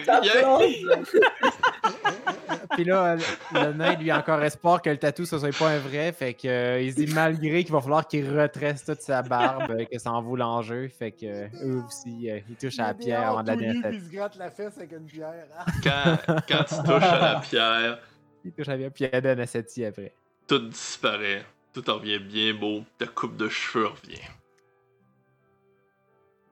[2.82, 3.22] Puis là, le,
[3.54, 6.12] le nain, lui, a encore espoir que le tatou, ce soit pas un vrai.
[6.12, 9.72] Fait que, euh, il se dit malgré qu'il va falloir qu'il retresse toute sa barbe,
[9.72, 10.88] euh, que ça en vaut l'enjeu.
[10.88, 13.58] Fait que, euh, eux aussi, euh, ils touchent à la Il pierre avant de la
[13.58, 15.46] puis il se gratte la fesse avec une pierre.
[15.58, 18.00] Ah, Quand, quand tu touches à la pierre,
[18.46, 20.14] Il touche à la pierre, puis elle donne à Sati après.
[20.48, 21.44] tout disparaît.
[21.74, 22.84] Tout en revient bien beau.
[22.98, 24.22] Ta coupe de cheveux revient.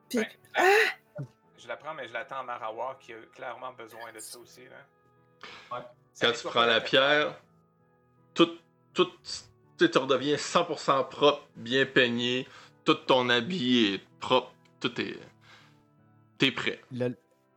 [0.08, 0.20] Puis-
[0.54, 1.24] Ben,
[1.58, 4.62] Je la prends, mais je l'attends à Marawar qui a clairement besoin de ça aussi.
[4.64, 5.76] Là.
[5.76, 5.84] Ouais.
[6.20, 7.34] Quand tu prends la pierre,
[8.34, 8.50] tout,
[8.92, 9.08] tout,
[9.78, 12.46] tu redeviens 100% propre, bien peigné.
[12.84, 14.52] Tout ton habit est propre.
[14.80, 15.18] Tout est.
[16.38, 16.80] T'es prêt.
[16.92, 17.14] Le,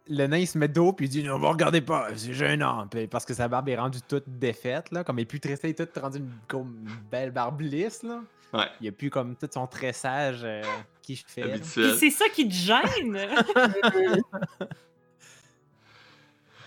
[0.07, 2.87] le nain, il se met dos, puis il dit Non, vous regardez pas, c'est gênant.
[2.87, 5.03] Puis parce que sa barbe est rendue toute défaite, là.
[5.03, 8.21] Comme elle est plus tressée, elle est toute rendue une, belle barbe lisse, là.
[8.53, 8.67] Ouais.
[8.81, 10.61] Il n'y a plus comme tout son tressage euh,
[11.01, 11.63] qui fait.
[11.63, 13.17] c'est ça qui te gêne.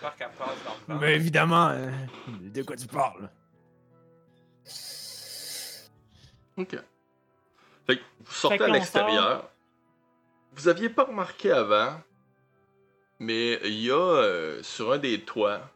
[0.05, 1.01] J'espère qu'elle passe dans le vent.
[1.01, 1.91] Mais évidemment, euh,
[2.29, 3.31] de quoi tu parles?
[6.59, 6.77] Ok.
[7.87, 9.51] Fait que vous sortez Fait à l'extérieur.
[10.53, 12.01] Vous aviez pas remarqué avant,
[13.19, 15.71] mais il y a euh, sur un des toits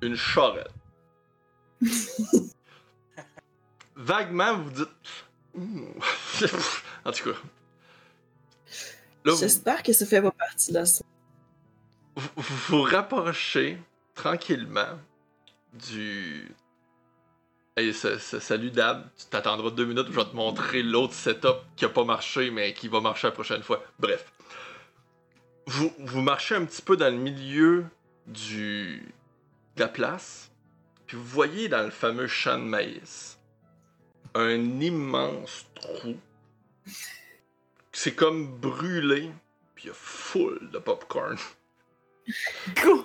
[0.00, 0.70] une charrette.
[3.96, 4.88] Vaguement, vous dites.
[5.54, 5.86] Hmm.
[7.04, 7.38] en tout cas.
[9.24, 11.04] Vous, J'espère que ça fait pas partie de la son.
[12.16, 13.78] Vous, vous rapprochez
[14.14, 14.98] tranquillement
[15.72, 16.54] du.
[17.76, 21.84] Hey, sa- salut Dab, tu t'attendras deux minutes, je vais te montrer l'autre setup qui
[21.84, 23.82] a pas marché, mais qui va marcher la prochaine fois.
[23.98, 24.32] Bref.
[25.66, 27.86] Vous, vous marchez un petit peu dans le milieu
[28.26, 29.02] du,
[29.76, 30.50] de la place,
[31.06, 33.38] puis vous voyez dans le fameux champ de maïs
[34.34, 36.16] un immense trou.
[37.92, 39.30] C'est comme brûlé,
[39.74, 41.36] puis il y a full de popcorn.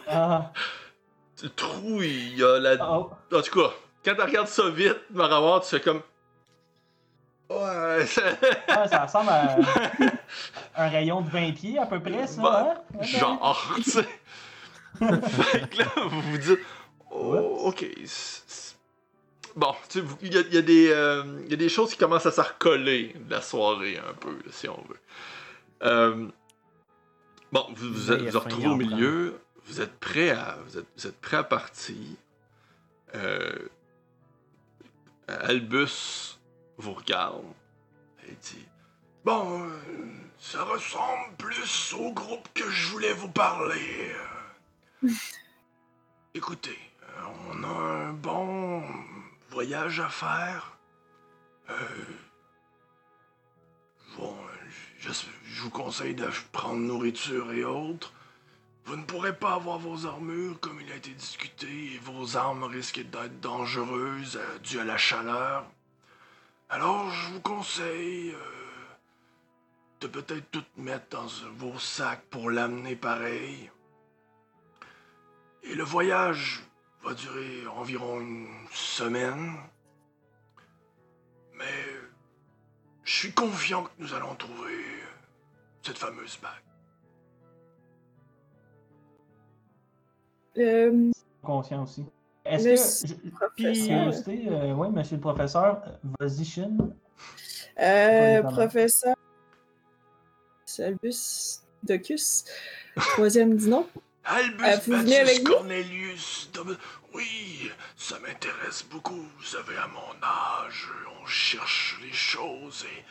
[0.08, 0.52] Ah,
[1.44, 2.76] Le trou, il y a la.
[2.92, 3.12] oh.
[3.34, 3.74] En tout cas,
[4.06, 6.02] quand tu regardes ça vite, Marawar, tu fais comme.
[7.50, 8.22] Ouais, ça-
[8.68, 9.58] Ah, ça ressemble à
[10.76, 12.42] un rayon de 20 pieds à peu près, ça.
[12.42, 13.02] Bah, hein?
[13.04, 14.08] genre, tu sais.
[15.00, 16.60] fait que là, vous vous dites.
[17.12, 17.86] Oh, ok.
[19.56, 21.98] Bon, tu sais, il y y a des, euh, il y a des choses qui
[21.98, 25.00] commencent à se recoller de la soirée, un peu, là, si on veut.
[25.84, 26.28] Euh,
[27.52, 31.38] bon, vous vous, retrouvez au milieu, vous êtes prêt à, vous êtes, vous êtes prêt
[31.38, 31.96] à partir.
[33.16, 33.68] Euh,
[35.28, 36.40] Albus
[36.78, 37.44] vous regarde
[38.28, 38.66] et dit
[39.26, 39.68] Bon, euh,
[40.40, 44.16] ça ressemble plus au groupe que je voulais vous parler.
[46.34, 46.78] Écoutez,
[47.52, 48.84] on a un bon
[49.50, 50.78] voyage à faire.
[51.70, 51.74] Euh,
[54.18, 54.36] bon,
[55.00, 58.14] je, vous conseille de prendre nourriture et autres.
[58.86, 62.64] Vous ne pourrez pas avoir vos armures comme il a été discuté et vos armes
[62.64, 65.66] risquent d'être dangereuses euh, dues à la chaleur.
[66.70, 68.60] Alors, je vous conseille euh,
[70.02, 71.28] de peut-être tout mettre dans
[71.58, 73.70] vos sacs pour l'amener pareil.
[75.64, 76.64] Et le voyage
[77.04, 79.56] va durer environ une semaine.
[81.54, 81.89] Mais
[83.10, 84.76] je suis confiant que nous allons trouver
[85.82, 86.52] cette fameuse bague.
[90.60, 92.06] Euh, Conscient aussi.
[92.46, 93.56] Est-ce que.
[93.56, 96.78] Curiosité, euh, oui, monsieur le professeur, euh, vas-y, Shin.
[97.80, 99.16] Euh, professeur
[100.66, 102.44] Salbus Docus,
[102.96, 103.88] troisième dit non.
[104.30, 105.54] Albus Euh, vous venez Bacchus avec nous?
[105.54, 106.50] Cornelius.
[106.54, 106.78] Dom-
[107.14, 109.28] Oui, ça m'intéresse beaucoup.
[109.38, 110.88] Vous savez, à mon âge,
[111.22, 113.04] on cherche les choses et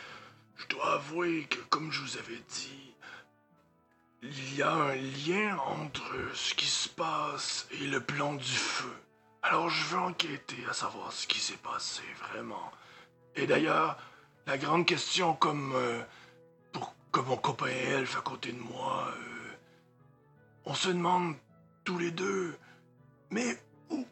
[0.56, 2.92] je dois avouer que, comme je vous avais dit,
[4.22, 8.92] il y a un lien entre ce qui se passe et le plan du feu.
[9.42, 12.72] Alors je veux enquêter à savoir ce qui s'est passé vraiment.
[13.36, 13.96] Et d'ailleurs,
[14.46, 16.00] la grande question, comme euh,
[16.72, 19.27] pour que mon copain elfe à côté de moi, euh,
[20.68, 21.34] on se demande
[21.84, 22.54] tous les deux,
[23.30, 23.56] mais
[23.90, 24.04] où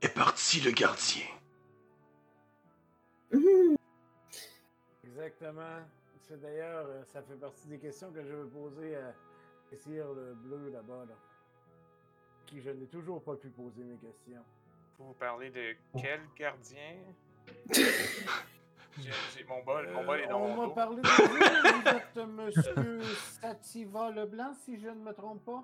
[0.00, 1.26] est parti le gardien?
[3.30, 3.76] Mhm.
[5.04, 5.82] Exactement.
[6.26, 9.14] C'est d'ailleurs, euh, ça fait partie des questions que je veux poser à
[9.76, 11.04] Sire le bleu là-bas.
[11.06, 11.14] Là.
[12.46, 14.44] qui je n'ai toujours pas pu poser mes questions.
[14.98, 16.96] Vous parlez de quel gardien?
[18.98, 21.88] J'ai- mon bol, mon bol est Euh, dans on mon m'a parlé de vous, vous
[21.88, 23.00] êtes monsieur
[23.40, 25.62] Sativa Leblanc, si je ne me trompe pas?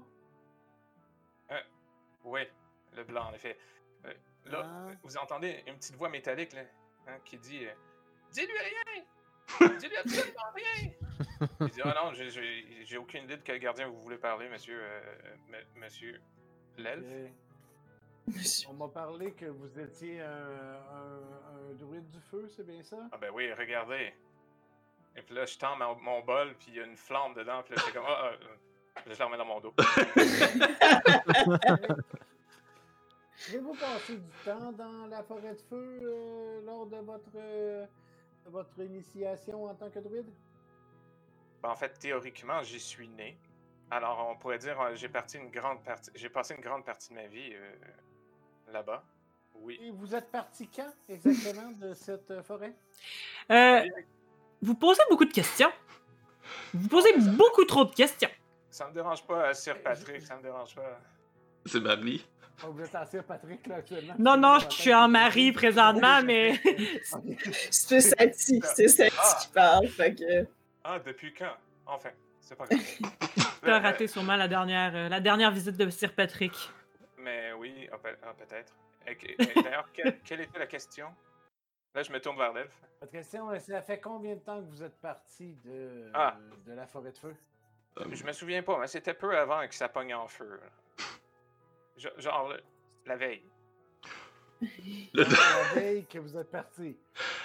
[2.25, 2.41] Oui,
[2.93, 3.57] le blanc, en effet.
[4.05, 4.13] Euh,
[4.47, 4.89] là, Ah.
[5.03, 6.63] vous entendez une petite voix métallique là,
[7.07, 7.73] hein, qui dit euh,
[8.33, 10.93] Dis-lui rien Dis-lui absolument rien
[11.61, 14.79] Il dit Ah non, j'ai- aucune idée de quel gardien vous voulez parler, monsieur.
[14.83, 15.01] euh,
[15.77, 16.21] monsieur
[16.77, 17.07] l'elfe.
[18.69, 22.97] On m'a parlé que vous étiez un, un- un druide du feu, c'est bien ça?
[23.13, 24.13] Ah ben oui, regardez.
[25.17, 27.63] Et puis là, je tends mon, mon bol, puis il y a une flamme dedans,
[27.65, 28.37] puis là, c'est comme Ah, ah,
[28.97, 29.01] ah.
[29.07, 29.75] je la remets dans mon dos.
[33.49, 37.87] Avez-vous passé du temps dans la forêt de feu euh, lors de votre, euh,
[38.45, 40.29] de votre initiation en tant que druide?
[41.63, 43.39] Ben, en fait, théoriquement, j'y suis né.
[43.91, 47.09] Alors, on pourrait dire, euh, j'ai parti une grande partie, j'ai passé une grande partie
[47.11, 47.75] de ma vie euh,
[48.73, 49.03] là-bas?
[49.55, 49.79] Oui.
[49.83, 52.75] Et vous êtes parti quand exactement de cette euh, forêt?
[53.51, 53.83] Euh,
[54.63, 55.71] vous posez beaucoup de questions.
[56.73, 58.31] Vous posez beaucoup trop de questions.
[58.71, 60.99] Ça me dérange pas, euh, Sir Patrick, ça me dérange pas.
[61.67, 62.27] C'est Marie.
[62.65, 64.15] Oh, vous êtes à Sir Patrick là actuellement?
[64.19, 66.61] Non, non, je suis en mari présentement, mais
[67.71, 69.39] C'est Sati, c'est Sati Ah.
[69.41, 70.47] qui parle, fait que...
[70.85, 71.57] Ah, depuis quand?
[71.87, 72.11] Enfin,
[72.41, 72.81] c'est pas grave.
[73.63, 76.53] t'as raté sûrement la dernière, euh, la dernière visite de Sir Patrick.
[77.21, 78.75] Mais oui, ah, pe- ah, peut-être.
[79.65, 81.15] D'ailleurs, quelle, quelle était la question?
[81.95, 82.73] Là, je me tourne vers l'elfe.
[83.01, 86.37] Votre question, est, ça fait combien de temps que vous êtes parti de, Ah.
[86.67, 87.35] de la forêt de feu?
[88.13, 90.61] Je me souviens pas, mais c'était peu avant que ça pogne en feu.
[91.97, 92.63] Genre, le-
[93.07, 93.43] la veille.
[95.13, 96.97] Le- la veille que vous êtes parti.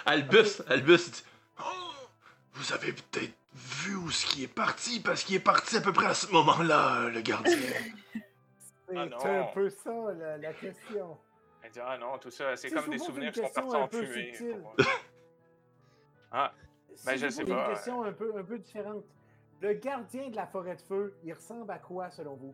[0.06, 1.24] Albus, Albus dit
[1.60, 1.64] Oh,
[2.54, 5.94] vous avez peut-être vu où ce qui est parti, parce qu'il est parti à peu
[5.94, 7.58] près à ce moment-là, le gardien.
[8.88, 9.18] C'est Ah non.
[9.26, 11.18] un peu ça la, la question.
[11.64, 13.88] Elle dit Ah non, tout ça, c'est comme des souvenirs qui sont partis un en
[13.88, 14.34] peu fumée.
[16.32, 16.54] Ah,
[17.06, 19.04] Ben, je sais pas, Une question un peu, un peu différente.
[19.62, 22.54] Le gardien de la forêt de feu, il ressemble à quoi selon vous?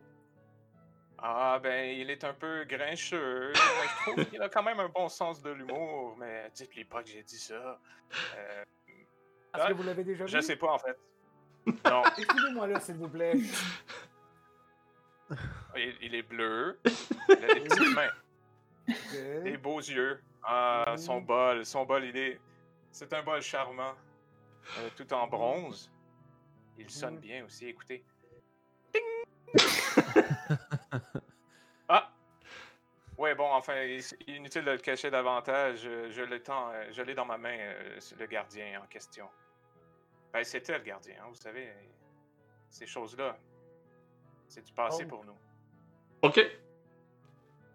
[1.24, 3.52] ah, ben, il est un peu grincheux.
[3.54, 6.16] je trouve qu'il a quand même un bon sens de l'humour.
[6.18, 7.78] Mais dites-lui pas que j'ai dit ça.
[8.36, 10.30] Euh, Est-ce Ah, que vous l'avez déjà vu?
[10.30, 10.96] je sais pas, en fait.
[11.88, 13.34] Non, Écrivez-moi là, s'il vous plaît.
[15.76, 16.78] il, il est bleu.
[17.28, 18.10] Il a des petites mains.
[18.88, 19.42] Ok.
[19.44, 20.20] Des beaux yeux.
[20.42, 21.64] Ah, son bol.
[21.64, 22.40] Son bol, il est.
[22.90, 23.94] C'est un bol charmant.
[24.78, 25.90] euh, tout en bronze.
[26.78, 28.04] Il sonne bien aussi, écoutez.
[28.92, 29.02] Ding!
[31.88, 32.12] ah!
[33.16, 33.74] Ouais, bon, enfin,
[34.26, 35.82] inutile de le cacher davantage.
[35.86, 37.56] euh, Je l'ai dans, euh, je l'ai dans ma main,
[38.18, 39.28] le gardien en question.
[40.32, 41.72] Ben, c'était le gardien, hein, vous savez.
[42.68, 43.38] Ces choses-là,
[44.52, 45.08] c'est du passé Oh.
[45.08, 45.32] pour nous.
[46.20, 46.38] Ok,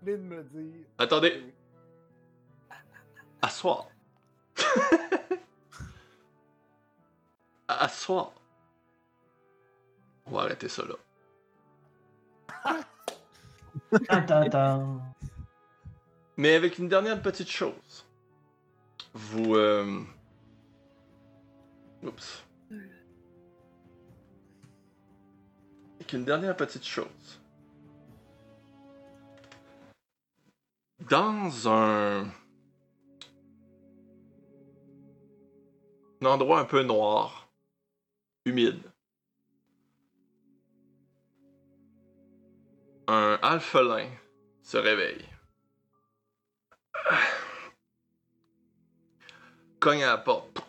[0.04, 0.86] Vient de me dire.
[1.00, 1.54] attendez,
[3.42, 3.88] asseoir.
[7.68, 8.32] asseoir.
[10.28, 10.96] On va arrêter ça là.
[14.10, 15.02] Attends, attends.
[16.38, 18.06] Mais avec une dernière petite chose.
[19.14, 19.56] Vous.
[19.56, 20.02] Euh...
[22.04, 22.44] Oups.
[26.08, 27.42] Avec une dernière petite chose.
[31.02, 32.32] Dans un.
[36.22, 37.50] un endroit un peu noir,
[38.46, 38.90] humide,
[43.10, 44.10] un alphelin
[44.64, 45.28] se réveille.
[49.82, 50.62] Cogne à la porte.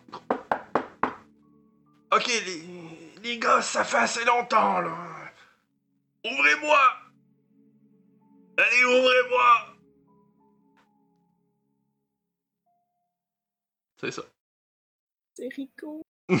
[2.11, 2.63] Ok, les,
[3.23, 5.18] les gars, ça fait assez longtemps, là.
[6.25, 6.79] Ouvrez-moi!
[8.57, 9.75] Allez, ouvrez-moi!
[14.01, 14.23] C'est ça.
[15.33, 16.05] C'est Rico.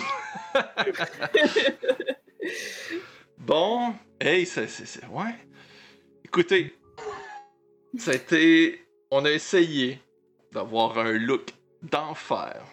[3.39, 4.67] Bon, hey, c'est.
[5.07, 5.33] Ouais.
[6.23, 6.77] Écoutez,
[7.97, 8.85] ça a été.
[9.11, 9.99] On a essayé
[10.51, 12.63] d'avoir un look d'enfer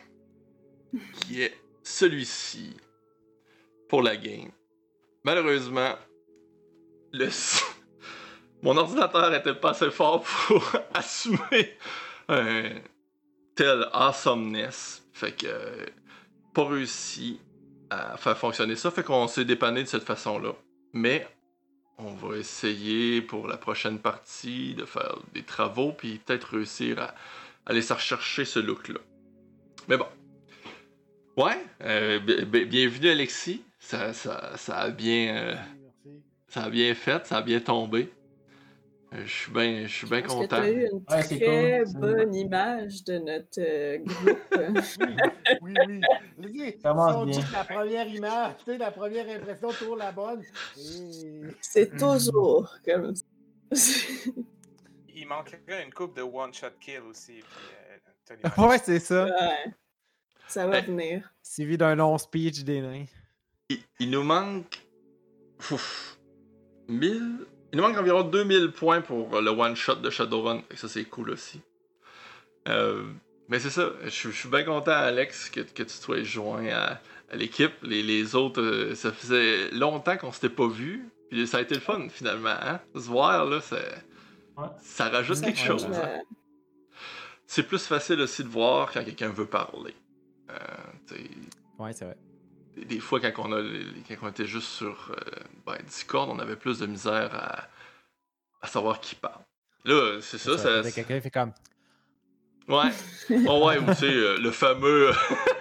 [1.15, 2.77] qui est celui-ci
[3.89, 4.51] pour la game.
[5.25, 5.95] Malheureusement,
[8.63, 11.77] Mon ordinateur était pas assez fort pour assumer
[12.29, 12.71] un
[13.55, 15.03] tel awesomeness.
[15.13, 15.47] Fait que.
[16.55, 17.39] Pas réussi
[17.91, 18.91] à faire fonctionner ça.
[18.91, 20.53] Fait qu'on s'est dépanné de cette façon-là.
[20.95, 21.29] Mais
[21.99, 27.15] on va essayer pour la prochaine partie de faire des travaux puis peut-être réussir à
[27.67, 29.01] aller se rechercher ce look-là.
[29.89, 30.07] Mais bon.
[31.37, 33.63] Ouais, euh, bi- bi- bienvenue Alexis.
[33.79, 35.55] Ça, ça, ça a bien, euh.
[36.49, 38.13] Ça a bien fait, ça a bien tombé.
[39.15, 40.57] Euh, Je suis bien je suis bien que tu content.
[40.57, 44.39] as eu une Ouais, très cool, bonne image de notre euh, groupe?
[45.63, 46.01] Oui, oui.
[46.39, 47.47] Dis, Commence si on dit bien.
[47.47, 50.43] que la première image, tu sais, la première impression toujours la bonne.
[50.77, 51.43] Et...
[51.61, 53.25] C'est toujours comme ça.
[55.15, 57.43] Il manquerait une coupe de one-shot kill aussi.
[58.27, 58.49] Puis, euh.
[58.69, 59.25] Ouais, c'est ça.
[59.25, 59.73] Ouais.
[60.49, 61.33] Ça va venir.
[61.43, 63.07] Suivi d'un long speech des nains.
[63.69, 64.85] Il, il nous manque.
[65.71, 66.16] Ouf,
[66.89, 67.47] 1000.
[67.73, 70.63] Il nous manque environ 2000 points pour le one-shot de Shadowrun.
[70.69, 71.61] Que Ça, c'est cool aussi.
[72.69, 73.05] Euh,
[73.49, 73.91] mais c'est ça.
[74.05, 77.01] Je, suis- je suis bien content, Alex, que, que tu sois joint à,
[77.31, 77.73] à l'équipe.
[77.83, 81.09] Les, les autres, euh, ça faisait longtemps qu'on s'était pas vus.
[81.31, 82.55] Puis ça a été le fun, finalement.
[82.61, 82.81] Hein?
[82.95, 83.79] Se voir, là, ça,
[84.57, 84.69] Ouais.
[84.81, 85.85] ça rajoute quelque Ouais, chose.
[85.93, 86.21] Hein.
[87.47, 89.95] C'est plus facile aussi de voir quand quelqu'un veut parler.
[90.51, 91.17] Euh,
[91.79, 92.17] Ouais, c'est vrai.
[92.77, 93.63] Des- des fois, quand on, a,
[94.09, 95.31] quand on était juste sur euh,
[95.67, 97.69] ben, Discord, on avait plus de misère à,
[98.63, 99.43] à savoir qui parle.
[99.85, 100.91] Là, c'est ça, ça.
[100.91, 101.53] Quelqu'un fait comme.
[102.69, 102.91] Ouais.
[103.49, 105.11] Oh, ouais, ou tu sais, euh, le fameux.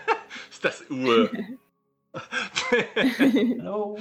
[0.51, 1.29] c'est assez- ou, euh,
[2.71, 3.97] Hello.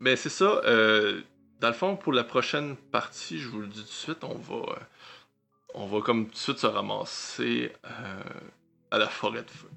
[0.00, 0.60] Mais c'est ça.
[0.64, 1.22] euh,
[1.60, 4.34] dans le fond, pour la prochaine partie, je vous le dis tout de suite, on
[4.34, 4.72] va.
[4.72, 4.76] euh,
[5.76, 8.22] on va comme tout de suite se ramasser euh,
[8.90, 9.68] à la forêt de feu.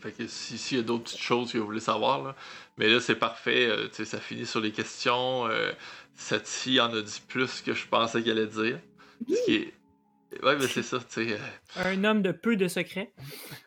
[0.00, 2.34] Fait que si- s'il y a d'autres petites choses que vous voulez savoir, là.
[2.76, 3.66] Mais là, c'est parfait.
[3.68, 5.46] euh, tu sais, ça finit sur les questions.
[5.48, 5.72] Euh,
[6.14, 8.80] Sati en a dit plus que je pensais qu'elle allait dire.
[9.28, 9.74] Ce qui est.
[10.44, 11.32] Ouais, mais c'est ça, tu sais.
[11.32, 11.38] euh,
[11.84, 13.12] Un homme de peu de secrets.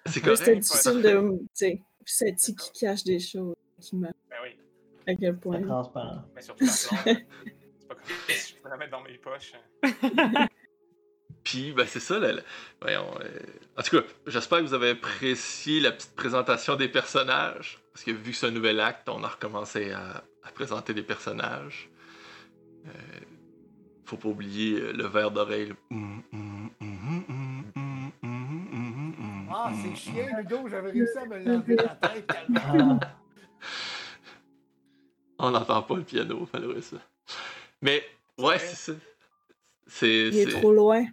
[0.06, 0.22] c'est
[0.60, 1.40] difficile de.
[1.58, 3.56] Tu sais, qui cache des choses.
[3.82, 3.96] Qui.
[3.98, 4.12] Ben
[4.44, 4.58] oui,
[5.08, 5.62] À quel point?
[5.62, 6.24] Transparent.
[6.36, 6.66] mais surtout.
[7.84, 9.54] C'est pas comme si je peux la mettre dans mes poches.
[11.44, 12.20] Puis, ben, c'est ça.
[12.20, 12.34] Là.
[12.82, 13.08] Voyons.
[13.22, 13.30] Euh,
[13.78, 17.80] en tout cas, j'espère que vous avez apprécié la petite présentation des personnages.
[17.94, 20.24] Parce que vu que c'est un nouvel acte, on a recommencé à,
[20.54, 21.90] présenter des personnages.
[22.86, 22.90] Euh,
[24.06, 25.74] faut pas oublier euh, le verre d'oreille.
[29.50, 29.96] Ah, c'est hum.
[29.96, 33.00] chiant, Ludo, j'avais réussi à me lever la tête calme.
[33.02, 33.08] Ah.
[35.40, 37.00] On n'entend pas le piano, malheureusement.
[37.82, 38.04] Mais,
[38.38, 38.94] ouais, c'est ça.
[39.88, 41.06] C'est, Il est trop loin.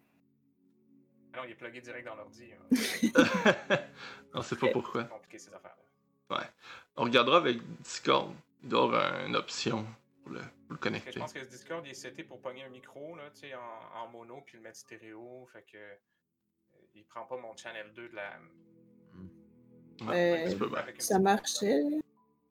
[1.39, 2.51] Non, il est plugué direct dans l'ordi.
[2.52, 2.66] hein.
[4.35, 5.02] on sait pas pourquoi.
[5.05, 6.51] C'est compliqué ces affaires-là.
[6.97, 8.35] On regardera avec Discord.
[8.65, 9.86] Il doit y avoir une option
[10.23, 11.12] pour le, pour connecter.
[11.12, 13.55] je pense que ce Discord il est seté pour pogner un micro là, tu sais,
[13.55, 15.47] en, en mono puis le mettre stéréo.
[15.52, 15.94] Fait que euh,
[16.97, 18.32] il prend pas mon channel 2 de la.
[20.06, 21.82] Ouais, Euh, Ça marchait.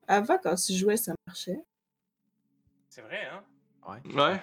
[0.08, 1.60] Avant, quand tu jouais, ça marchait.
[2.88, 3.44] C'est vrai, hein?
[3.86, 4.00] Ouais.
[4.16, 4.40] Ouais.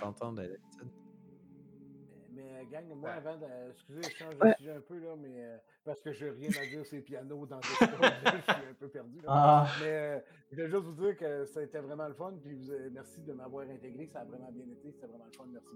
[2.66, 3.16] Gang, moi, Ouais.
[3.16, 3.46] avant de.
[3.72, 4.50] Excusez, je change Ouais.
[4.52, 7.02] de sujet un peu, là, mais euh, parce que j'ai rien à dire sur les
[7.02, 9.16] pianos dans le je suis un peu perdu.
[9.18, 9.28] Là.
[9.28, 10.18] ah, Mais euh,
[10.50, 12.88] je voulais juste vous dire que ça a été vraiment le fun, puis vous, euh,
[12.92, 15.74] merci de m'avoir intégré, ça a vraiment bien été, c'était vraiment le fun, merci.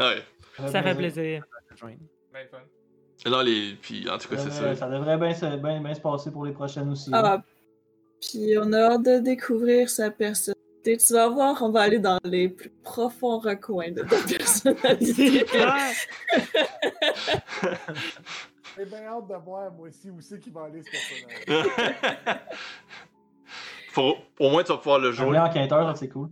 [0.00, 0.68] Ouais.
[0.70, 1.44] Ça fait plaisir.
[1.76, 1.90] Fun.
[3.44, 3.74] Les...
[3.82, 4.74] Puis, en tout cas, c'est ça.
[4.76, 7.10] ça devrait bien, se- bien- bien se passer pour les prochaines aussi.
[7.12, 7.42] Ah,
[8.20, 10.57] puis on a hâte de découvrir sa personnalité.
[10.84, 15.44] Tu vas voir, on va aller dans les plus profonds recoins de ta C'est personnalité.
[15.44, 15.92] clair.
[18.76, 21.68] J'ai bien hâte de voir, moi aussi, où c'est qu'il va aller ce personnage.
[23.90, 24.16] Faut...
[24.38, 25.26] Au moins, tu vas pouvoir le Un jouer.
[25.26, 26.28] vrai enquêteur, c'est cool.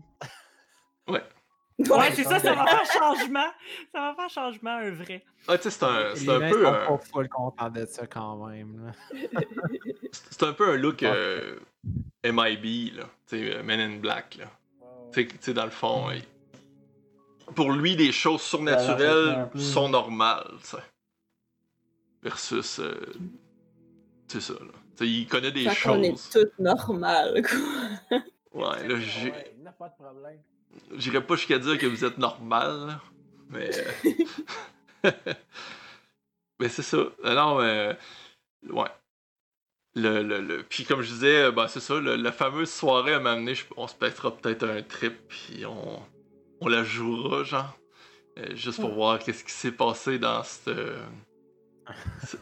[1.78, 3.48] Ouais, c'est ça, ça va faire changement.
[3.92, 5.22] Ça va faire changement, un vrai.
[5.46, 6.86] Ah, tu sais, c'est un, c'est un peu sont un...
[6.86, 8.92] pas full contents de ça quand même.
[10.12, 11.58] C'est un peu un look euh,
[12.24, 13.04] MIB, là.
[13.28, 14.46] Tu sais, euh, Men in Black, là.
[14.80, 15.10] Wow.
[15.12, 16.24] Tu sais, tu sais, dans le fond, il-
[17.54, 20.76] pour lui, des choses surnaturelles sont normales, tu sais.
[22.22, 22.78] Versus.
[22.80, 22.94] euh,
[24.28, 24.58] c'est ça, là.
[24.96, 26.30] Tu sais, il connaît des Fait qu'on est choses.
[26.30, 28.20] toutes normales, quoi.
[28.52, 30.40] Ouais, là, j'ai- Ouais, il n'y a pas de problème.
[30.94, 33.00] j'irais pas jusqu'à dire que vous êtes normal, là,
[33.50, 33.70] mais.
[33.78, 33.92] euh,
[36.58, 36.98] mais c'est ça.
[37.22, 37.92] Alors, euh,
[38.70, 38.88] ouais.
[39.96, 40.62] Le, le, le...
[40.62, 43.88] Puis comme je disais, euh, ben, c'est ça, le- la fameuse soirée à m'amener, on
[43.88, 46.00] se pètera peut-être un trip, puis on,
[46.60, 47.76] on la jouera, genre.
[48.38, 50.98] Euh, juste pour voir qu'est-ce qui s'est passé dans cette, euh,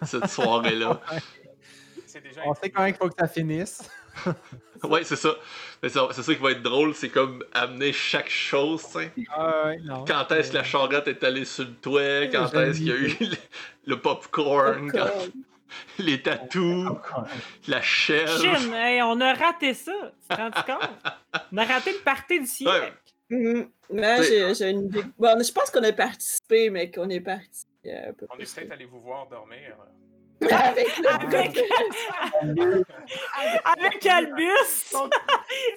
[0.02, 1.00] cette soirée-là.
[2.06, 3.88] C'est déjà On sait quand même qu'il faut que ça finisse.
[4.84, 5.34] ouais, c'est ça.
[5.82, 9.12] Mais C'est ça qui va être drôle, c'est comme amener chaque chose, tu sais.
[10.06, 12.26] Quand est-ce que la charrette est allée sur le toit?
[12.28, 13.36] Quand est-ce qu'il y a eu le,
[13.86, 14.90] le popcorn?
[14.92, 15.10] quand-
[15.98, 16.88] les tatous?
[17.68, 18.38] La chèvre?
[18.40, 19.92] Chine, hey, on a raté ça.
[20.22, 20.90] Tu te rends compte?
[21.52, 22.92] On a raté le party du siècle.
[23.30, 24.88] Mais T'sais- j'ai j'ai une.
[25.18, 28.72] Bon, je pense qu'on a participé, mais qu'on est parti euh, peu On est peut-être
[28.72, 29.76] allé vous voir dormir.
[30.44, 31.56] Avec le Avec,
[33.64, 34.94] avec Albus!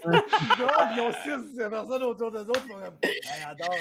[0.05, 2.61] ils ont six personnes autour d'eux autres.
[3.49, 3.75] Adore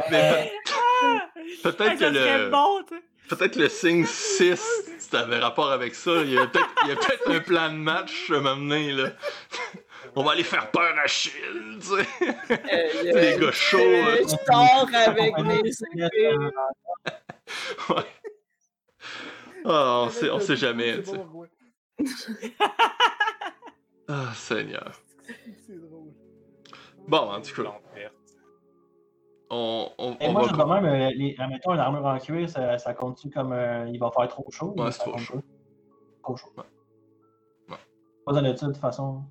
[0.00, 2.50] mais peut- peut-être Hey, que le.
[2.50, 2.82] bon.
[3.30, 4.60] Peut-être le signe 6,
[4.98, 6.22] si t'avais rapport avec ça.
[6.22, 9.12] Il y a peut-être il y a peut-être un plan de match à m'amener, là.
[10.16, 12.08] On va aller faire peur à Chine, tu sais.
[12.50, 14.16] Euh, Les gars chauds, euh, là.
[14.22, 15.62] je dors avec mes.
[17.88, 18.04] Ouais.
[19.64, 22.52] Ah, on sait, on sait jamais, tu sais.
[24.08, 24.92] Ah, Seigneur.
[25.66, 26.12] C'est drôle.
[27.06, 27.80] Bon, en tout cas.
[29.50, 30.48] On, on, Et on moi, va.
[30.48, 33.88] je de même, euh, les, admettons, une armure en cuir, ça, ça compte-tu comme euh,
[33.88, 34.72] il va faire trop chaud?
[34.76, 35.34] Ouais, ou c'est trop chaud.
[35.34, 35.42] pas?
[36.22, 36.52] Trop chaud.
[36.56, 36.64] Ouais.
[37.70, 37.76] Ouais.
[38.24, 39.24] Pas besoin de ça, de toute façon.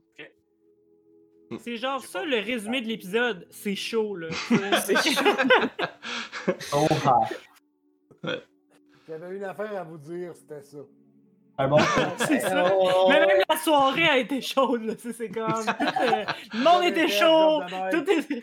[1.57, 3.47] C'est genre ça le résumé de l'épisode.
[3.49, 4.27] C'est chaud, là.
[4.85, 5.23] C'est chaud.
[6.73, 8.35] Oh, ah.
[9.07, 10.79] J'avais une affaire à vous dire, c'était ça.
[11.59, 11.77] Un bon?
[12.17, 12.71] C'est ça.
[12.73, 13.07] Oh.
[13.07, 14.93] Mais même la soirée a été chaude, là.
[14.97, 15.45] C'est comme.
[15.45, 17.61] tout, euh, le monde était chaud.
[17.91, 18.41] Tout est...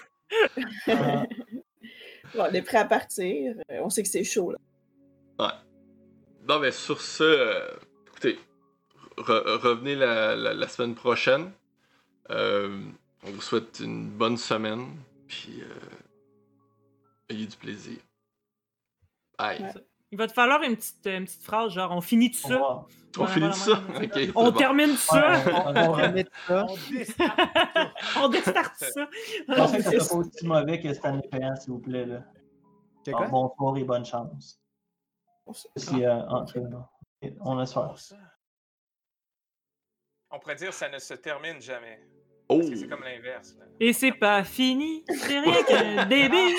[2.34, 3.54] Bon, on est prêt à partir.
[3.70, 4.58] Euh, On sait que c'est chaud, là.
[6.48, 7.76] Non, mais sur ce, euh,
[8.06, 8.38] écoutez,
[9.16, 11.50] re- revenez la, la- la semaine prochaine.
[12.30, 12.80] Euh,
[13.24, 14.94] on vous souhaite une bonne semaine,
[15.26, 15.74] puis euh,
[17.30, 17.98] ayez du plaisir.
[19.36, 19.60] Bye.
[19.60, 19.72] Ouais.
[20.12, 22.84] Il va te falloir une petite, une petite phrase, genre on finit tout ça.
[23.18, 23.80] On Ouais, finit ça?
[24.12, 24.52] c'est On bon.
[24.52, 25.42] termine tout ça.
[25.46, 26.66] On- On on- remet ça.
[28.18, 28.76] On déstarte.
[28.76, 29.08] Ça.
[29.48, 32.06] Je pensais que c'était pas aussi mauvais que Stanley Payant, s'il vous plaît.
[32.06, 32.22] Là.
[33.04, 34.60] Que Alors, bonsoir et bonne chance.
[35.76, 36.20] Si, euh,
[37.40, 37.86] on laisse faire.
[37.88, 38.16] Pour ça.
[40.30, 42.00] On pourrait dire ça ne se termine jamais.
[42.48, 42.62] Oh!
[42.74, 43.56] C'est comme l'inverse.
[43.80, 45.02] Et c'est pas fini.
[45.08, 46.54] C'est rien qu'un début.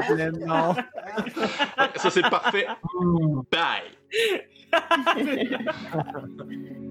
[0.00, 0.74] Problème, non.
[1.96, 2.66] Ça, c'est parfait.
[3.50, 3.92] Bye!